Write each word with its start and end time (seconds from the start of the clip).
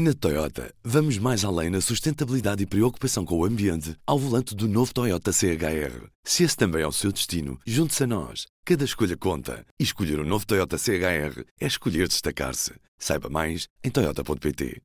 Na 0.00 0.14
Toyota, 0.14 0.72
vamos 0.84 1.18
mais 1.18 1.44
além 1.44 1.70
na 1.70 1.80
sustentabilidade 1.80 2.62
e 2.62 2.66
preocupação 2.66 3.24
com 3.24 3.36
o 3.36 3.44
ambiente 3.44 3.96
ao 4.06 4.16
volante 4.16 4.54
do 4.54 4.68
novo 4.68 4.94
Toyota 4.94 5.32
CHR. 5.32 6.06
Se 6.22 6.44
esse 6.44 6.56
também 6.56 6.82
é 6.82 6.86
o 6.86 6.92
seu 6.92 7.10
destino, 7.10 7.58
junte-se 7.66 8.04
a 8.04 8.06
nós. 8.06 8.46
Cada 8.64 8.84
escolha 8.84 9.16
conta. 9.16 9.66
E 9.76 9.82
escolher 9.82 10.20
o 10.20 10.22
um 10.22 10.24
novo 10.24 10.46
Toyota 10.46 10.78
CHR 10.78 11.42
é 11.60 11.66
escolher 11.66 12.06
destacar-se. 12.06 12.74
Saiba 12.96 13.28
mais 13.28 13.66
em 13.82 13.90
Toyota.pt. 13.90 14.80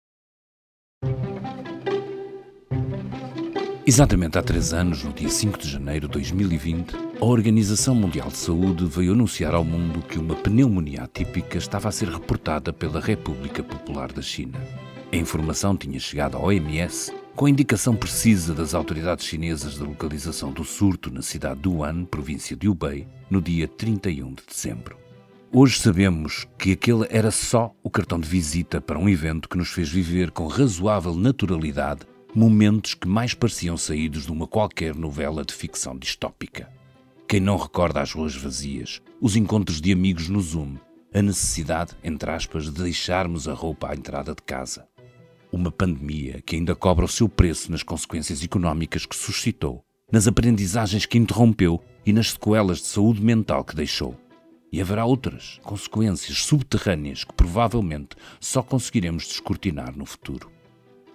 Exatamente 3.85 4.39
há 4.39 4.41
três 4.41 4.73
anos, 4.73 5.03
no 5.03 5.13
dia 5.13 5.29
5 5.29 5.59
de 5.59 5.69
janeiro 5.69 6.07
de 6.07 6.13
2020, 6.13 6.95
a 7.21 7.25
Organização 7.25 7.93
Mundial 7.93 8.29
de 8.29 8.37
Saúde 8.37 8.87
veio 8.87 9.13
anunciar 9.13 9.53
ao 9.53 9.63
mundo 9.63 10.01
que 10.01 10.17
uma 10.17 10.35
pneumonia 10.35 11.03
atípica 11.03 11.59
estava 11.59 11.89
a 11.89 11.91
ser 11.91 12.09
reportada 12.09 12.73
pela 12.73 12.99
República 12.99 13.61
Popular 13.61 14.11
da 14.11 14.23
China. 14.23 14.59
A 15.13 15.15
informação 15.15 15.77
tinha 15.77 15.99
chegado 15.99 16.37
à 16.37 16.39
OMS 16.39 17.13
com 17.35 17.45
a 17.45 17.49
indicação 17.51 17.95
precisa 17.95 18.51
das 18.51 18.73
autoridades 18.73 19.27
chinesas 19.27 19.77
da 19.77 19.85
localização 19.85 20.51
do 20.51 20.63
surto 20.63 21.13
na 21.13 21.21
cidade 21.21 21.61
de 21.61 21.67
Wuhan, 21.69 22.03
província 22.03 22.55
de 22.55 22.67
Hubei, 22.67 23.07
no 23.29 23.39
dia 23.39 23.67
31 23.67 24.33
de 24.33 24.41
dezembro. 24.49 24.97
Hoje 25.51 25.77
sabemos 25.77 26.47
que 26.57 26.71
aquele 26.71 27.05
era 27.11 27.29
só 27.29 27.75
o 27.83 27.91
cartão 27.91 28.19
de 28.19 28.27
visita 28.27 28.81
para 28.81 28.97
um 28.97 29.07
evento 29.07 29.47
que 29.47 29.55
nos 29.55 29.69
fez 29.69 29.87
viver 29.87 30.31
com 30.31 30.47
razoável 30.47 31.13
naturalidade 31.13 32.07
momentos 32.33 32.95
que 32.95 33.07
mais 33.07 33.35
pareciam 33.35 33.77
saídos 33.77 34.25
de 34.25 34.31
uma 34.31 34.47
qualquer 34.47 34.95
novela 34.95 35.45
de 35.45 35.53
ficção 35.53 35.95
distópica. 35.95 36.67
Quem 37.27 37.39
não 37.39 37.57
recorda 37.57 38.01
as 38.01 38.11
ruas 38.11 38.35
vazias, 38.35 38.99
os 39.21 39.35
encontros 39.35 39.79
de 39.79 39.93
amigos 39.93 40.27
no 40.27 40.41
Zoom, 40.41 40.77
a 41.13 41.21
necessidade, 41.21 41.91
entre 42.03 42.31
aspas, 42.31 42.63
de 42.63 42.81
deixarmos 42.81 43.47
a 43.47 43.53
roupa 43.53 43.91
à 43.91 43.93
entrada 43.93 44.33
de 44.33 44.41
casa 44.41 44.91
uma 45.53 45.71
pandemia 45.71 46.41
que 46.41 46.55
ainda 46.55 46.73
cobra 46.73 47.05
o 47.05 47.07
seu 47.07 47.29
preço 47.29 47.71
nas 47.71 47.83
consequências 47.83 48.43
económicas 48.43 49.05
que 49.05 49.15
suscitou, 49.15 49.85
nas 50.11 50.27
aprendizagens 50.27 51.05
que 51.05 51.17
interrompeu 51.17 51.79
e 52.03 52.11
nas 52.11 52.31
sequelas 52.31 52.79
de 52.79 52.87
saúde 52.87 53.21
mental 53.21 53.63
que 53.63 53.75
deixou. 53.75 54.17
E 54.71 54.81
haverá 54.81 55.05
outras 55.05 55.59
consequências 55.63 56.39
subterrâneas 56.39 57.23
que 57.23 57.33
provavelmente 57.33 58.15
só 58.39 58.63
conseguiremos 58.63 59.27
descortinar 59.27 59.95
no 59.95 60.07
futuro. 60.07 60.51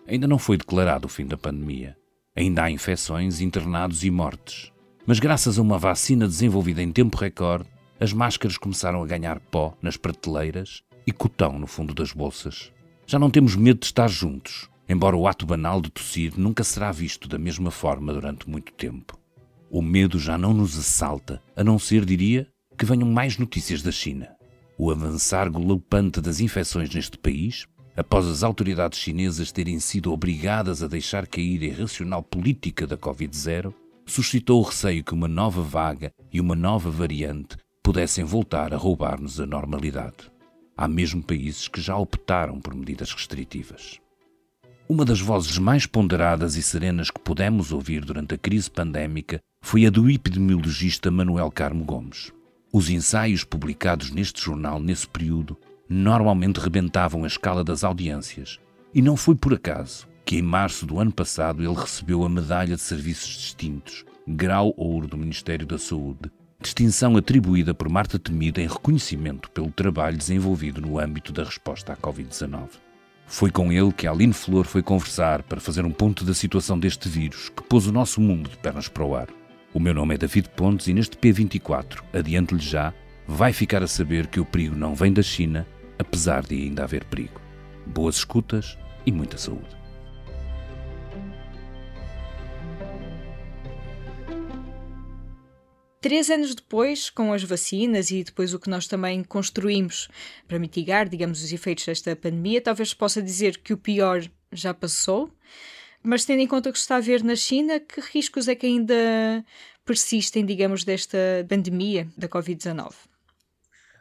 Ainda 0.06 0.28
não 0.28 0.38
foi 0.38 0.56
declarado 0.56 1.06
o 1.06 1.10
fim 1.10 1.26
da 1.26 1.36
pandemia. 1.36 1.96
Ainda 2.36 2.62
há 2.62 2.70
infecções, 2.70 3.40
internados 3.40 4.04
e 4.04 4.10
mortes. 4.10 4.72
Mas 5.04 5.18
graças 5.18 5.58
a 5.58 5.62
uma 5.62 5.78
vacina 5.78 6.28
desenvolvida 6.28 6.80
em 6.80 6.92
tempo 6.92 7.16
recorde, 7.16 7.68
as 7.98 8.12
máscaras 8.12 8.56
começaram 8.56 9.02
a 9.02 9.06
ganhar 9.06 9.40
pó 9.40 9.76
nas 9.82 9.96
prateleiras 9.96 10.84
e 11.04 11.10
cotão 11.10 11.58
no 11.58 11.66
fundo 11.66 11.92
das 11.92 12.12
bolsas. 12.12 12.72
Já 13.10 13.18
não 13.18 13.30
temos 13.30 13.56
medo 13.56 13.80
de 13.80 13.86
estar 13.86 14.06
juntos, 14.06 14.68
embora 14.86 15.16
o 15.16 15.26
ato 15.26 15.46
banal 15.46 15.80
de 15.80 15.90
tossir 15.90 16.34
nunca 16.36 16.62
será 16.62 16.92
visto 16.92 17.26
da 17.26 17.38
mesma 17.38 17.70
forma 17.70 18.12
durante 18.12 18.46
muito 18.46 18.70
tempo. 18.74 19.18
O 19.70 19.80
medo 19.80 20.18
já 20.18 20.36
não 20.36 20.52
nos 20.52 20.78
assalta, 20.78 21.42
a 21.56 21.64
não 21.64 21.78
ser, 21.78 22.04
diria, 22.04 22.46
que 22.76 22.84
venham 22.84 23.08
mais 23.08 23.38
notícias 23.38 23.80
da 23.80 23.90
China. 23.90 24.28
O 24.76 24.90
avançar 24.90 25.50
galopante 25.50 26.20
das 26.20 26.38
infecções 26.38 26.94
neste 26.94 27.16
país, 27.16 27.66
após 27.96 28.26
as 28.26 28.42
autoridades 28.42 28.98
chinesas 28.98 29.50
terem 29.50 29.80
sido 29.80 30.12
obrigadas 30.12 30.82
a 30.82 30.86
deixar 30.86 31.26
cair 31.26 31.62
a 31.62 31.64
irracional 31.64 32.22
política 32.22 32.86
da 32.86 32.98
Covid-0, 32.98 33.72
suscitou 34.04 34.60
o 34.60 34.66
receio 34.66 35.02
que 35.02 35.14
uma 35.14 35.28
nova 35.28 35.62
vaga 35.62 36.12
e 36.30 36.42
uma 36.42 36.54
nova 36.54 36.90
variante 36.90 37.56
pudessem 37.82 38.22
voltar 38.22 38.74
a 38.74 38.76
roubar-nos 38.76 39.40
a 39.40 39.46
normalidade. 39.46 40.30
Há 40.80 40.86
mesmo 40.86 41.20
países 41.20 41.66
que 41.66 41.80
já 41.80 41.96
optaram 41.96 42.60
por 42.60 42.72
medidas 42.72 43.12
restritivas. 43.12 43.98
Uma 44.88 45.04
das 45.04 45.20
vozes 45.20 45.58
mais 45.58 45.86
ponderadas 45.86 46.54
e 46.54 46.62
serenas 46.62 47.10
que 47.10 47.18
pudemos 47.18 47.72
ouvir 47.72 48.04
durante 48.04 48.36
a 48.36 48.38
crise 48.38 48.70
pandémica 48.70 49.40
foi 49.60 49.86
a 49.86 49.90
do 49.90 50.08
epidemiologista 50.08 51.10
Manuel 51.10 51.50
Carmo 51.50 51.84
Gomes. 51.84 52.32
Os 52.72 52.88
ensaios 52.90 53.42
publicados 53.42 54.12
neste 54.12 54.40
jornal 54.40 54.78
nesse 54.78 55.08
período 55.08 55.58
normalmente 55.88 56.60
rebentavam 56.60 57.24
a 57.24 57.26
escala 57.26 57.64
das 57.64 57.82
audiências, 57.82 58.60
e 58.94 59.02
não 59.02 59.16
foi 59.16 59.34
por 59.34 59.52
acaso 59.54 60.06
que 60.24 60.36
em 60.36 60.42
março 60.42 60.86
do 60.86 61.00
ano 61.00 61.10
passado 61.10 61.60
ele 61.60 61.74
recebeu 61.74 62.22
a 62.22 62.28
Medalha 62.28 62.76
de 62.76 62.82
Serviços 62.82 63.30
Distintos, 63.36 64.04
grau 64.28 64.72
ouro 64.76 65.08
do 65.08 65.16
Ministério 65.16 65.66
da 65.66 65.76
Saúde, 65.76 66.30
distinção 66.60 67.16
atribuída 67.16 67.72
por 67.72 67.88
Marta 67.88 68.18
Temida 68.18 68.60
em 68.60 68.66
reconhecimento 68.66 69.48
pelo 69.50 69.70
trabalho 69.70 70.16
desenvolvido 70.16 70.80
no 70.80 70.98
âmbito 70.98 71.32
da 71.32 71.44
resposta 71.44 71.92
à 71.92 71.96
Covid-19. 71.96 72.70
Foi 73.26 73.50
com 73.50 73.70
ele 73.70 73.92
que 73.92 74.08
a 74.08 74.10
Aline 74.10 74.32
Flor 74.32 74.64
foi 74.64 74.82
conversar 74.82 75.44
para 75.44 75.60
fazer 75.60 75.84
um 75.84 75.90
ponto 75.92 76.24
da 76.24 76.34
situação 76.34 76.76
deste 76.76 77.08
vírus 77.08 77.48
que 77.50 77.62
pôs 77.62 77.86
o 77.86 77.92
nosso 77.92 78.20
mundo 78.20 78.50
de 78.50 78.56
pernas 78.56 78.88
para 78.88 79.04
o 79.04 79.14
ar. 79.14 79.28
O 79.72 79.78
meu 79.78 79.94
nome 79.94 80.16
é 80.16 80.18
David 80.18 80.48
Pontes 80.56 80.88
e 80.88 80.94
neste 80.94 81.16
P24, 81.16 82.02
adiante-lhe 82.12 82.60
já, 82.60 82.92
vai 83.26 83.52
ficar 83.52 83.82
a 83.82 83.86
saber 83.86 84.26
que 84.26 84.40
o 84.40 84.44
perigo 84.44 84.74
não 84.74 84.96
vem 84.96 85.12
da 85.12 85.22
China, 85.22 85.64
apesar 85.96 86.42
de 86.42 86.56
ainda 86.56 86.82
haver 86.82 87.04
perigo. 87.04 87.40
Boas 87.86 88.16
escutas 88.16 88.76
e 89.06 89.12
muita 89.12 89.38
saúde. 89.38 89.77
Três 96.00 96.30
anos 96.30 96.54
depois, 96.54 97.10
com 97.10 97.32
as 97.32 97.42
vacinas 97.42 98.12
e 98.12 98.22
depois 98.22 98.54
o 98.54 98.58
que 98.58 98.70
nós 98.70 98.86
também 98.86 99.24
construímos 99.24 100.08
para 100.46 100.58
mitigar, 100.58 101.08
digamos, 101.08 101.42
os 101.42 101.52
efeitos 101.52 101.84
desta 101.84 102.14
pandemia, 102.14 102.60
talvez 102.60 102.94
possa 102.94 103.20
dizer 103.20 103.58
que 103.58 103.72
o 103.72 103.78
pior 103.78 104.22
já 104.52 104.72
passou, 104.72 105.28
mas 106.00 106.24
tendo 106.24 106.40
em 106.40 106.46
conta 106.46 106.70
o 106.70 106.72
que 106.72 106.78
se 106.78 106.84
está 106.84 106.96
a 106.96 107.00
ver 107.00 107.24
na 107.24 107.34
China, 107.34 107.80
que 107.80 108.00
riscos 108.00 108.46
é 108.46 108.54
que 108.54 108.66
ainda 108.66 109.44
persistem, 109.84 110.46
digamos, 110.46 110.84
desta 110.84 111.18
pandemia 111.48 112.06
da 112.16 112.28
Covid-19? 112.28 112.92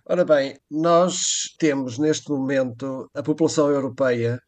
Ora 0.05 0.23
bem, 0.23 0.55
nós 0.69 1.17
temos 1.57 1.97
neste 1.97 2.29
momento 2.29 3.09
a 3.13 3.23
população 3.23 3.69
europeia 3.69 4.39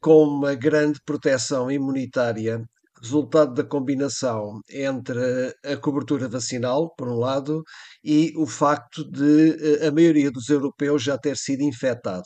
com 0.00 0.22
uma 0.24 0.54
grande 0.54 1.00
proteção 1.04 1.70
imunitária 1.70 2.62
resultado 3.02 3.54
da 3.54 3.64
combinação 3.64 4.60
entre 4.70 5.54
a 5.64 5.76
cobertura 5.76 6.28
vacinal, 6.28 6.94
por 6.96 7.08
um 7.08 7.18
lado, 7.18 7.62
e 8.04 8.32
o 8.36 8.46
facto 8.46 9.04
de 9.10 9.82
eh, 9.82 9.86
a 9.88 9.92
maioria 9.92 10.30
dos 10.30 10.48
europeus 10.48 11.02
já 11.02 11.16
ter 11.18 11.36
sido 11.36 11.62
infectado. 11.62 12.24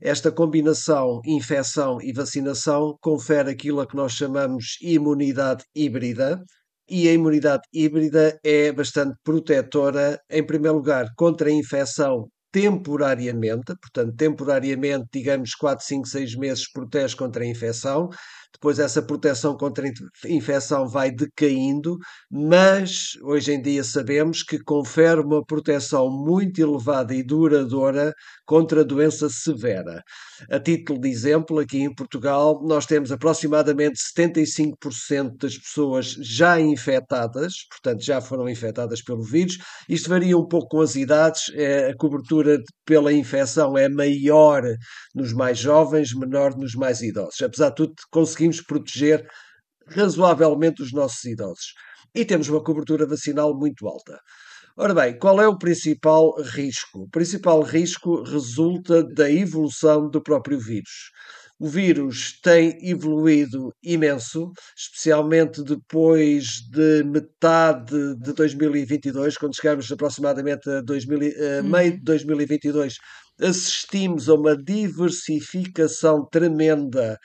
Esta 0.00 0.30
combinação 0.30 1.20
infecção 1.26 1.98
e 2.00 2.12
vacinação 2.12 2.96
confere 3.00 3.50
aquilo 3.50 3.80
a 3.80 3.86
que 3.86 3.96
nós 3.96 4.12
chamamos 4.12 4.76
imunidade 4.80 5.64
híbrida, 5.74 6.40
e 6.88 7.08
a 7.08 7.12
imunidade 7.12 7.62
híbrida 7.72 8.38
é 8.42 8.72
bastante 8.72 9.16
protetora, 9.22 10.18
em 10.30 10.44
primeiro 10.44 10.76
lugar, 10.76 11.06
contra 11.16 11.48
a 11.48 11.52
infecção 11.52 12.28
temporariamente, 12.50 13.74
portanto, 13.80 14.16
temporariamente, 14.16 15.06
digamos 15.12 15.54
4, 15.54 15.84
5, 15.84 16.08
6 16.08 16.36
meses, 16.36 16.72
protege 16.72 17.14
contra 17.14 17.44
a 17.44 17.46
infecção, 17.46 18.08
depois 18.52 18.78
essa 18.78 19.00
proteção 19.02 19.56
contra 19.56 19.88
infecção 20.26 20.88
vai 20.88 21.10
decaindo, 21.10 21.96
mas 22.30 23.12
hoje 23.22 23.52
em 23.52 23.62
dia 23.62 23.84
sabemos 23.84 24.42
que 24.42 24.58
confere 24.58 25.20
uma 25.20 25.44
proteção 25.44 26.10
muito 26.10 26.60
elevada 26.60 27.14
e 27.14 27.22
duradoura 27.22 28.12
contra 28.44 28.80
a 28.80 28.84
doença 28.84 29.28
severa. 29.28 30.02
A 30.50 30.58
título 30.58 31.00
de 31.00 31.08
exemplo, 31.08 31.58
aqui 31.58 31.78
em 31.78 31.94
Portugal, 31.94 32.60
nós 32.64 32.86
temos 32.86 33.12
aproximadamente 33.12 33.98
75% 34.16 35.36
das 35.36 35.56
pessoas 35.56 36.16
já 36.20 36.60
infectadas, 36.60 37.54
portanto, 37.70 38.02
já 38.04 38.20
foram 38.20 38.48
infectadas 38.48 39.02
pelo 39.02 39.22
vírus. 39.22 39.58
Isto 39.88 40.08
varia 40.08 40.36
um 40.36 40.46
pouco 40.46 40.68
com 40.68 40.80
as 40.80 40.96
idades, 40.96 41.50
é, 41.54 41.90
a 41.90 41.96
cobertura 41.96 42.58
pela 42.84 43.12
infecção 43.12 43.76
é 43.76 43.88
maior 43.88 44.62
nos 45.14 45.32
mais 45.32 45.58
jovens, 45.58 46.14
menor 46.14 46.56
nos 46.56 46.74
mais 46.74 47.02
idosos. 47.02 47.40
Apesar 47.42 47.68
de 47.70 47.76
tudo, 47.76 47.94
conseguimos 48.10 48.37
proteger 48.66 49.26
razoavelmente 49.88 50.82
os 50.82 50.92
nossos 50.92 51.24
idosos. 51.24 51.72
E 52.14 52.24
temos 52.24 52.48
uma 52.48 52.62
cobertura 52.62 53.06
vacinal 53.06 53.56
muito 53.56 53.86
alta. 53.86 54.18
Ora 54.76 54.94
bem, 54.94 55.18
qual 55.18 55.40
é 55.40 55.48
o 55.48 55.58
principal 55.58 56.40
risco? 56.40 57.02
O 57.02 57.10
principal 57.10 57.62
risco 57.62 58.22
resulta 58.22 59.02
da 59.02 59.30
evolução 59.30 60.08
do 60.08 60.22
próprio 60.22 60.58
vírus. 60.58 61.10
O 61.60 61.66
vírus 61.66 62.38
tem 62.40 62.78
evoluído 62.88 63.72
imenso, 63.82 64.52
especialmente 64.76 65.64
depois 65.64 66.60
de 66.70 67.02
metade 67.02 68.14
de 68.22 68.32
2022, 68.32 69.36
quando 69.36 69.56
chegamos 69.56 69.90
aproximadamente 69.90 70.70
a 70.70 70.80
2000, 70.82 71.32
a 71.58 71.62
meio 71.64 71.92
de 71.94 72.04
2022, 72.04 72.94
assistimos 73.40 74.28
a 74.28 74.34
uma 74.34 74.56
diversificação 74.56 76.24
tremenda 76.30 77.18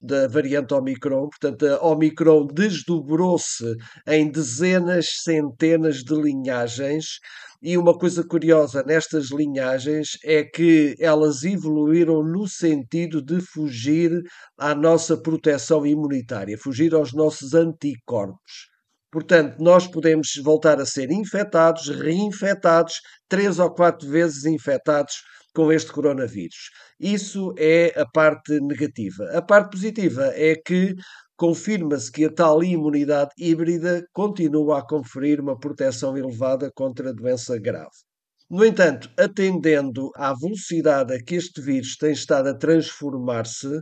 da 0.00 0.26
variante 0.26 0.72
Omicron. 0.74 1.28
Portanto, 1.28 1.66
a 1.66 1.86
Omicron 1.86 2.46
desdobrou-se 2.46 3.76
em 4.06 4.30
dezenas, 4.30 5.06
centenas 5.22 5.96
de 5.96 6.14
linhagens. 6.14 7.18
E 7.62 7.76
uma 7.76 7.96
coisa 7.96 8.24
curiosa 8.24 8.82
nestas 8.82 9.30
linhagens 9.30 10.18
é 10.24 10.42
que 10.42 10.94
elas 10.98 11.42
evoluíram 11.42 12.22
no 12.22 12.48
sentido 12.48 13.20
de 13.20 13.40
fugir 13.40 14.10
à 14.58 14.74
nossa 14.74 15.20
proteção 15.20 15.84
imunitária, 15.84 16.56
fugir 16.56 16.94
aos 16.94 17.12
nossos 17.12 17.52
anticorpos. 17.52 18.70
Portanto, 19.12 19.56
nós 19.58 19.86
podemos 19.86 20.30
voltar 20.42 20.80
a 20.80 20.86
ser 20.86 21.10
infectados, 21.10 21.88
reinfetados, 21.88 22.94
três 23.28 23.58
ou 23.58 23.68
quatro 23.74 24.08
vezes 24.08 24.44
infectados 24.44 25.14
com 25.54 25.72
este 25.72 25.92
coronavírus. 25.92 26.70
Isso 26.98 27.54
é 27.58 27.92
a 28.00 28.06
parte 28.06 28.60
negativa. 28.60 29.24
A 29.32 29.42
parte 29.42 29.72
positiva 29.72 30.32
é 30.34 30.54
que 30.54 30.94
confirma-se 31.36 32.12
que 32.12 32.24
a 32.26 32.32
tal 32.32 32.62
imunidade 32.62 33.30
híbrida 33.38 34.04
continua 34.12 34.78
a 34.78 34.86
conferir 34.86 35.40
uma 35.40 35.58
proteção 35.58 36.16
elevada 36.16 36.70
contra 36.74 37.10
a 37.10 37.12
doença 37.12 37.58
grave. 37.58 37.96
No 38.50 38.64
entanto, 38.64 39.08
atendendo 39.16 40.10
à 40.16 40.34
velocidade 40.34 41.14
a 41.14 41.22
que 41.22 41.36
este 41.36 41.60
vírus 41.60 41.96
tem 41.96 42.12
estado 42.12 42.48
a 42.48 42.54
transformar-se, 42.54 43.80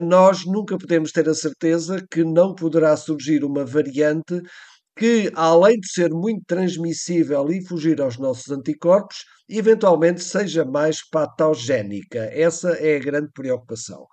nós 0.00 0.44
nunca 0.46 0.78
podemos 0.78 1.12
ter 1.12 1.28
a 1.28 1.34
certeza 1.34 2.04
que 2.10 2.24
não 2.24 2.54
poderá 2.54 2.96
surgir 2.96 3.44
uma 3.44 3.64
variante 3.64 4.40
que, 4.96 5.30
além 5.34 5.78
de 5.80 5.88
ser 5.90 6.10
muito 6.10 6.42
transmissível 6.46 7.48
e 7.50 7.64
fugir 7.66 8.00
aos 8.00 8.18
nossos 8.18 8.50
anticorpos, 8.50 9.24
eventualmente 9.48 10.22
seja 10.22 10.64
mais 10.64 11.06
patogénica. 11.08 12.20
Essa 12.32 12.70
é 12.72 12.96
a 12.96 13.00
grande 13.00 13.30
preocupação. 13.32 14.06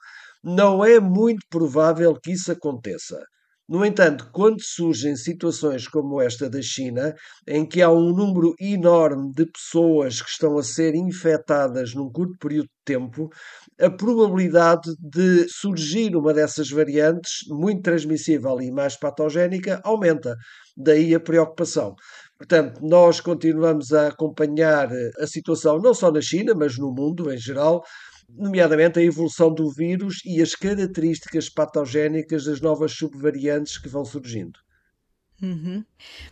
Não 0.43 0.83
é 0.83 0.99
muito 0.99 1.45
provável 1.49 2.15
que 2.19 2.31
isso 2.31 2.51
aconteça. 2.51 3.19
No 3.69 3.85
entanto, 3.85 4.29
quando 4.33 4.61
surgem 4.61 5.15
situações 5.15 5.87
como 5.87 6.19
esta 6.21 6.49
da 6.49 6.61
China, 6.61 7.15
em 7.47 7.65
que 7.65 7.81
há 7.81 7.89
um 7.89 8.13
número 8.13 8.53
enorme 8.59 9.31
de 9.33 9.45
pessoas 9.45 10.21
que 10.21 10.29
estão 10.29 10.57
a 10.57 10.63
ser 10.63 10.93
infectadas 10.93 11.93
num 11.95 12.11
curto 12.11 12.37
período 12.37 12.65
de 12.65 12.83
tempo, 12.83 13.29
a 13.79 13.89
probabilidade 13.89 14.91
de 14.99 15.47
surgir 15.47 16.15
uma 16.17 16.33
dessas 16.33 16.69
variantes, 16.69 17.47
muito 17.47 17.81
transmissível 17.81 18.59
e 18.61 18.71
mais 18.71 18.97
patogénica, 18.97 19.79
aumenta. 19.85 20.35
Daí 20.75 21.15
a 21.15 21.19
preocupação. 21.19 21.95
Portanto, 22.37 22.81
nós 22.81 23.21
continuamos 23.21 23.93
a 23.93 24.07
acompanhar 24.07 24.89
a 25.19 25.27
situação 25.27 25.77
não 25.79 25.93
só 25.93 26.11
na 26.11 26.21
China, 26.21 26.53
mas 26.55 26.77
no 26.77 26.91
mundo 26.91 27.31
em 27.31 27.37
geral, 27.37 27.83
nomeadamente 28.35 28.99
a 28.99 29.03
evolução 29.03 29.53
do 29.53 29.69
vírus 29.69 30.21
e 30.25 30.41
as 30.41 30.55
características 30.55 31.49
patogénicas 31.49 32.45
das 32.45 32.61
novas 32.61 32.93
subvariantes 32.93 33.77
que 33.77 33.89
vão 33.89 34.05
surgindo. 34.05 34.59
Uhum. 35.41 35.83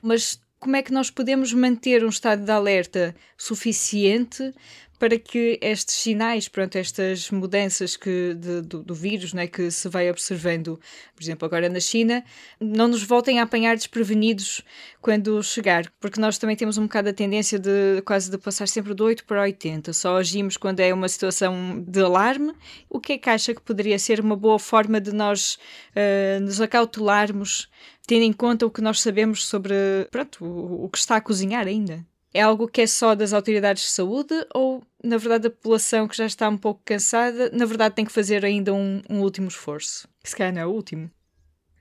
Mas 0.02 0.40
como 0.60 0.76
é 0.76 0.84
que 0.84 0.92
nós 0.92 1.10
podemos 1.10 1.54
manter 1.54 2.04
um 2.04 2.10
estado 2.10 2.44
de 2.44 2.52
alerta 2.52 3.16
suficiente 3.38 4.54
para 5.00 5.18
que 5.18 5.58
estes 5.62 5.96
sinais, 5.96 6.50
pronto, 6.50 6.76
estas 6.76 7.32
mudanças 7.32 7.96
que 7.96 8.34
de, 8.34 8.62
do, 8.62 8.84
do, 8.84 8.94
vírus 8.94 9.34
né, 9.34 9.48
que 9.48 9.72
se 9.72 9.88
vai 9.88 10.12
observando, 10.12 10.78
por 11.16 11.24
exemplo, 11.24 11.46
agora 11.46 11.70
na 11.70 11.80
China, 11.80 12.22
não 12.60 12.90
nos 12.90 13.02
voltem 13.02 13.40
a 13.40 13.44
apanhar 13.44 13.78
desprevenidos 13.78 14.62
quando 15.02 15.42
chegar, 15.42 15.90
porque 16.02 16.20
nós 16.20 16.38
também 16.38 16.58
temos 16.58 16.78
um 16.78 16.84
bocado 16.84 17.10
a 17.10 17.14
tendência 17.14 17.58
de 17.58 18.02
quase 18.04 18.30
de 18.30 18.38
passar 18.38 18.68
sempre 18.68 18.94
do 18.94 19.06
8 19.06 19.24
para 19.24 19.42
80, 19.42 19.94
só 19.94 20.18
agimos 20.18 20.58
quando 20.58 20.82
é 20.82 20.94
uma 20.94 21.08
situação 21.08 21.82
de 21.88 22.02
alarme. 22.02 22.54
O 22.90 23.00
que 23.00 23.14
é 23.14 23.18
que 23.18 23.30
acha 23.30 23.56
que 23.56 23.62
poderia 23.62 23.98
ser 23.98 24.20
uma 24.20 24.36
boa 24.36 24.60
forma 24.60 25.00
de 25.00 25.14
nós 25.14 25.58
uh, 25.96 26.42
nos 26.42 26.60
acautelarmos, 26.60 27.70
tendo 28.06 28.24
em 28.24 28.34
conta 28.34 28.66
o 28.66 28.72
que 28.72 28.82
nós 28.82 29.00
sabemos 29.00 29.48
sobre 29.48 29.74
pronto, 30.12 30.44
o, 30.44 30.86
o 30.86 30.90
que 30.90 30.98
está 30.98 31.16
a 31.16 31.22
cozinhar 31.22 31.66
ainda? 31.68 32.06
É 32.34 32.42
algo 32.42 32.68
que 32.68 32.82
é 32.82 32.88
só 32.88 33.16
das 33.16 33.34
autoridades 33.34 33.84
de 33.84 33.90
saúde 33.90 34.34
ou, 34.54 34.84
na 35.04 35.18
verdade, 35.18 35.48
a 35.48 35.50
população 35.50 36.08
que 36.08 36.16
já 36.16 36.26
está 36.26 36.48
um 36.48 36.58
pouco 36.58 36.82
cansada, 36.86 37.50
na 37.52 37.66
verdade, 37.66 37.96
tem 37.96 38.06
que 38.06 38.12
fazer 38.12 38.46
ainda 38.46 38.74
um, 38.74 39.02
um 39.10 39.22
último 39.22 39.48
esforço? 39.48 40.08
Que 40.24 40.30
se 40.30 40.36
calhar 40.36 40.54
não 40.54 40.62
é 40.62 40.66
o 40.66 40.72
último. 40.72 41.10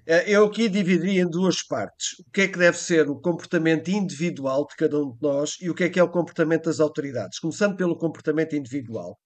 É, 0.06 0.30
eu 0.30 0.46
aqui 0.46 0.70
dividiria 0.70 1.20
em 1.20 1.28
duas 1.28 1.62
partes. 1.62 2.18
O 2.20 2.30
que 2.32 2.40
é 2.40 2.48
que 2.48 2.58
deve 2.58 2.78
ser 2.78 3.10
o 3.10 3.20
comportamento 3.20 3.88
individual 3.88 4.66
de 4.66 4.74
cada 4.74 4.98
um 4.98 5.12
de 5.12 5.18
nós 5.20 5.58
e 5.60 5.68
o 5.68 5.74
que 5.74 5.84
é 5.84 5.90
que 5.90 6.00
é 6.00 6.02
o 6.02 6.08
comportamento 6.08 6.64
das 6.64 6.80
autoridades. 6.80 7.38
Começando 7.38 7.76
pelo 7.76 7.94
comportamento 7.94 8.56
individual. 8.56 9.18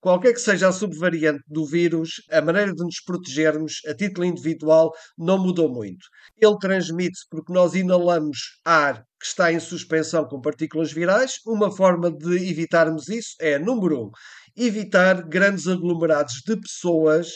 Qualquer 0.00 0.32
que 0.32 0.40
seja 0.40 0.68
a 0.68 0.72
subvariante 0.72 1.42
do 1.48 1.66
vírus, 1.66 2.22
a 2.30 2.40
maneira 2.40 2.72
de 2.72 2.84
nos 2.84 3.00
protegermos 3.00 3.80
a 3.84 3.92
título 3.92 4.24
individual 4.24 4.92
não 5.18 5.42
mudou 5.42 5.68
muito. 5.68 6.06
Ele 6.36 6.56
transmite-se 6.58 7.26
porque 7.28 7.52
nós 7.52 7.74
inalamos 7.74 8.38
ar 8.64 9.02
que 9.18 9.26
está 9.26 9.52
em 9.52 9.58
suspensão 9.58 10.24
com 10.24 10.40
partículas 10.40 10.92
virais. 10.92 11.40
Uma 11.44 11.74
forma 11.74 12.12
de 12.12 12.48
evitarmos 12.48 13.08
isso 13.08 13.34
é, 13.40 13.58
número 13.58 14.04
um, 14.04 14.10
evitar 14.56 15.20
grandes 15.26 15.66
aglomerados 15.66 16.42
de 16.46 16.56
pessoas, 16.60 17.28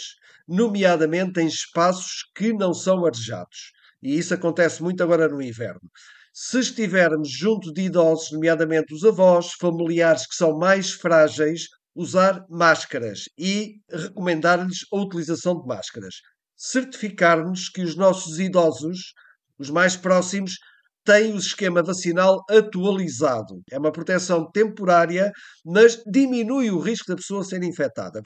nomeadamente 0.46 1.40
em 1.40 1.46
espaços 1.46 2.30
que 2.32 2.52
não 2.52 2.72
são 2.72 3.04
arejados. 3.04 3.72
E 4.00 4.16
isso 4.16 4.34
acontece 4.34 4.80
muito 4.84 5.02
agora 5.02 5.28
no 5.28 5.42
inverno. 5.42 5.90
Se 6.32 6.60
estivermos 6.60 7.28
junto 7.28 7.72
de 7.72 7.82
idosos, 7.82 8.30
nomeadamente 8.30 8.94
os 8.94 9.04
avós, 9.04 9.52
familiares 9.58 10.26
que 10.26 10.34
são 10.34 10.56
mais 10.56 10.92
frágeis, 10.92 11.66
usar 11.94 12.44
máscaras 12.48 13.24
e 13.38 13.76
recomendar-lhes 13.90 14.86
a 14.92 14.96
utilização 14.96 15.60
de 15.60 15.66
máscaras. 15.66 16.14
Certificar-nos 16.56 17.68
que 17.68 17.82
os 17.82 17.96
nossos 17.96 18.38
idosos, 18.38 19.12
os 19.58 19.70
mais 19.70 19.96
próximos, 19.96 20.56
têm 21.04 21.32
o 21.32 21.38
esquema 21.38 21.82
vacinal 21.82 22.42
atualizado. 22.48 23.60
É 23.70 23.78
uma 23.78 23.92
proteção 23.92 24.50
temporária, 24.50 25.32
mas 25.64 26.02
diminui 26.06 26.70
o 26.70 26.78
risco 26.78 27.08
da 27.08 27.16
pessoa 27.16 27.44
ser 27.44 27.62
infectada. 27.62 28.22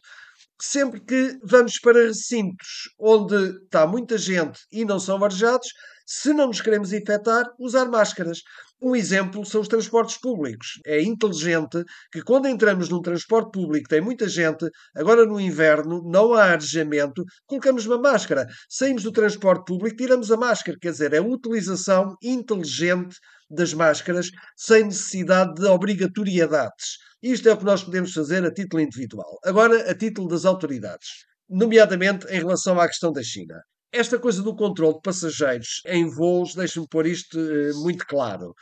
Sempre 0.61 1.01
que 1.01 1.39
vamos 1.43 1.79
para 1.81 2.07
recintos 2.07 2.91
onde 2.99 3.37
está 3.65 3.87
muita 3.87 4.17
gente 4.17 4.61
e 4.73 4.85
não 4.85 4.99
são 4.99 5.23
arejados, 5.23 5.69
se 6.07 6.33
não 6.33 6.47
nos 6.47 6.61
queremos 6.61 6.93
infectar, 6.93 7.45
usar 7.59 7.87
máscaras. 7.87 8.39
Um 8.81 8.95
exemplo 8.95 9.45
são 9.47 9.63
os 9.63 9.69
transportes 9.69 10.19
públicos. 10.19 10.79
É 10.85 11.01
inteligente 11.01 11.83
que 12.13 12.23
quando 12.23 12.47
entramos 12.47 12.91
num 12.91 13.01
transporte 13.01 13.53
público 13.53 13.89
tem 13.89 14.03
muita 14.03 14.29
gente, 14.29 14.69
agora 14.95 15.25
no 15.25 15.41
inverno 15.41 16.03
não 16.05 16.35
há 16.35 16.45
arejamento, 16.53 17.25
colocamos 17.47 17.87
uma 17.87 17.99
máscara. 17.99 18.47
Saímos 18.69 19.03
do 19.03 19.13
transporte 19.13 19.65
público, 19.65 19.97
tiramos 19.97 20.31
a 20.31 20.37
máscara. 20.37 20.77
Quer 20.79 20.91
dizer, 20.91 21.15
é 21.15 21.19
a 21.19 21.23
utilização 21.23 22.15
inteligente 22.23 23.17
das 23.49 23.73
máscaras 23.73 24.31
sem 24.55 24.85
necessidade 24.85 25.55
de 25.55 25.67
obrigatoriedades. 25.67 26.99
Isto 27.23 27.49
é 27.49 27.55
o 27.55 27.57
que 27.57 27.65
nós 27.65 27.83
podemos 27.83 28.13
fazer 28.13 28.45
a 28.45 28.53
título 28.53 28.83
individual. 28.83 29.39
Agora, 29.43 29.91
a 29.91 29.95
título 29.95 30.29
das 30.29 30.45
autoridades, 30.45 31.25
nomeadamente 31.49 32.27
em 32.27 32.39
relação 32.39 32.79
à 32.79 32.87
questão 32.87 33.11
da 33.11 33.23
China. 33.23 33.55
Esta 33.97 34.19
coisa 34.19 34.43
do 34.43 34.55
controle 34.55 34.97
de 34.97 35.01
passageiros 35.01 35.81
em 35.87 36.07
voos, 36.07 36.55
deixe-me 36.55 36.87
pôr 36.87 37.07
isto 37.07 37.39
uh, 37.39 37.83
muito 37.83 38.07
claro. 38.07 38.55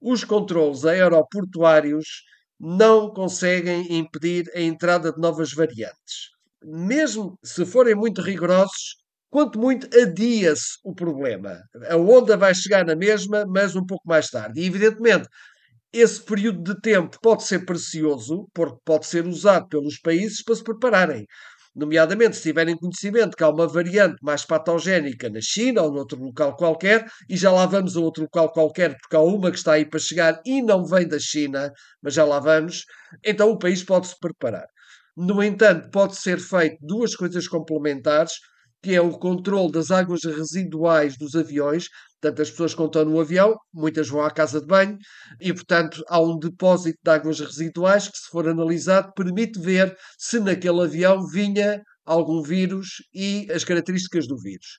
Os 0.00 0.24
controles 0.24 0.84
aeroportuários 0.84 2.24
não 2.58 3.12
conseguem 3.12 3.96
impedir 3.96 4.50
a 4.52 4.60
entrada 4.60 5.12
de 5.12 5.20
novas 5.20 5.52
variantes. 5.52 6.30
Mesmo 6.60 7.38
se 7.40 7.64
forem 7.64 7.94
muito 7.94 8.20
rigorosos, 8.20 8.96
quanto 9.30 9.60
muito 9.60 9.88
adia-se 9.96 10.76
o 10.82 10.92
problema. 10.92 11.56
A 11.88 11.96
onda 11.96 12.36
vai 12.36 12.52
chegar 12.52 12.84
na 12.84 12.96
mesma, 12.96 13.44
mas 13.46 13.76
um 13.76 13.86
pouco 13.86 14.08
mais 14.08 14.28
tarde. 14.28 14.60
E, 14.60 14.66
evidentemente, 14.66 15.28
esse 15.92 16.20
período 16.20 16.74
de 16.74 16.80
tempo 16.80 17.16
pode 17.22 17.44
ser 17.44 17.64
precioso, 17.64 18.48
porque 18.52 18.80
pode 18.84 19.06
ser 19.06 19.24
usado 19.24 19.68
pelos 19.68 20.00
países 20.00 20.42
para 20.42 20.56
se 20.56 20.64
prepararem 20.64 21.24
nomeadamente 21.74 22.36
se 22.36 22.42
tiverem 22.42 22.76
conhecimento 22.76 23.36
que 23.36 23.44
há 23.44 23.48
uma 23.48 23.66
variante 23.66 24.16
mais 24.22 24.44
patogénica 24.44 25.28
na 25.28 25.40
China 25.42 25.82
ou 25.82 25.92
noutro 25.92 26.22
local 26.22 26.56
qualquer, 26.56 27.04
e 27.28 27.36
já 27.36 27.50
lá 27.50 27.66
vamos 27.66 27.96
a 27.96 28.00
outro 28.00 28.22
local 28.24 28.52
qualquer, 28.52 28.96
porque 28.98 29.16
há 29.16 29.20
uma 29.20 29.50
que 29.50 29.58
está 29.58 29.72
aí 29.72 29.84
para 29.84 29.98
chegar 29.98 30.40
e 30.44 30.62
não 30.62 30.84
vem 30.84 31.06
da 31.08 31.18
China, 31.18 31.72
mas 32.02 32.14
já 32.14 32.24
lá 32.24 32.38
vamos, 32.38 32.84
então 33.24 33.50
o 33.50 33.58
país 33.58 33.82
pode 33.82 34.08
se 34.08 34.18
preparar. 34.18 34.66
No 35.16 35.42
entanto, 35.42 35.90
pode 35.90 36.16
ser 36.16 36.38
feito 36.38 36.76
duas 36.80 37.14
coisas 37.14 37.46
complementares 37.46 38.32
que 38.84 38.94
é 38.94 39.00
o 39.00 39.18
controle 39.18 39.72
das 39.72 39.90
águas 39.90 40.24
residuais 40.24 41.16
dos 41.16 41.34
aviões. 41.34 41.88
Portanto, 42.24 42.40
as 42.40 42.50
pessoas 42.50 42.74
que 42.74 42.82
estão 42.82 43.04
no 43.04 43.20
avião, 43.20 43.54
muitas 43.70 44.08
vão 44.08 44.22
à 44.22 44.30
casa 44.30 44.58
de 44.58 44.66
banho 44.66 44.96
e, 45.38 45.52
portanto, 45.52 46.02
há 46.08 46.18
um 46.18 46.38
depósito 46.38 46.98
de 47.04 47.10
águas 47.10 47.38
residuais 47.38 48.08
que, 48.08 48.16
se 48.16 48.30
for 48.30 48.48
analisado, 48.48 49.12
permite 49.14 49.60
ver 49.60 49.94
se 50.18 50.40
naquele 50.40 50.84
avião 50.84 51.26
vinha 51.26 51.82
algum 52.02 52.40
vírus 52.40 53.02
e 53.12 53.46
as 53.52 53.62
características 53.62 54.26
do 54.26 54.38
vírus. 54.38 54.78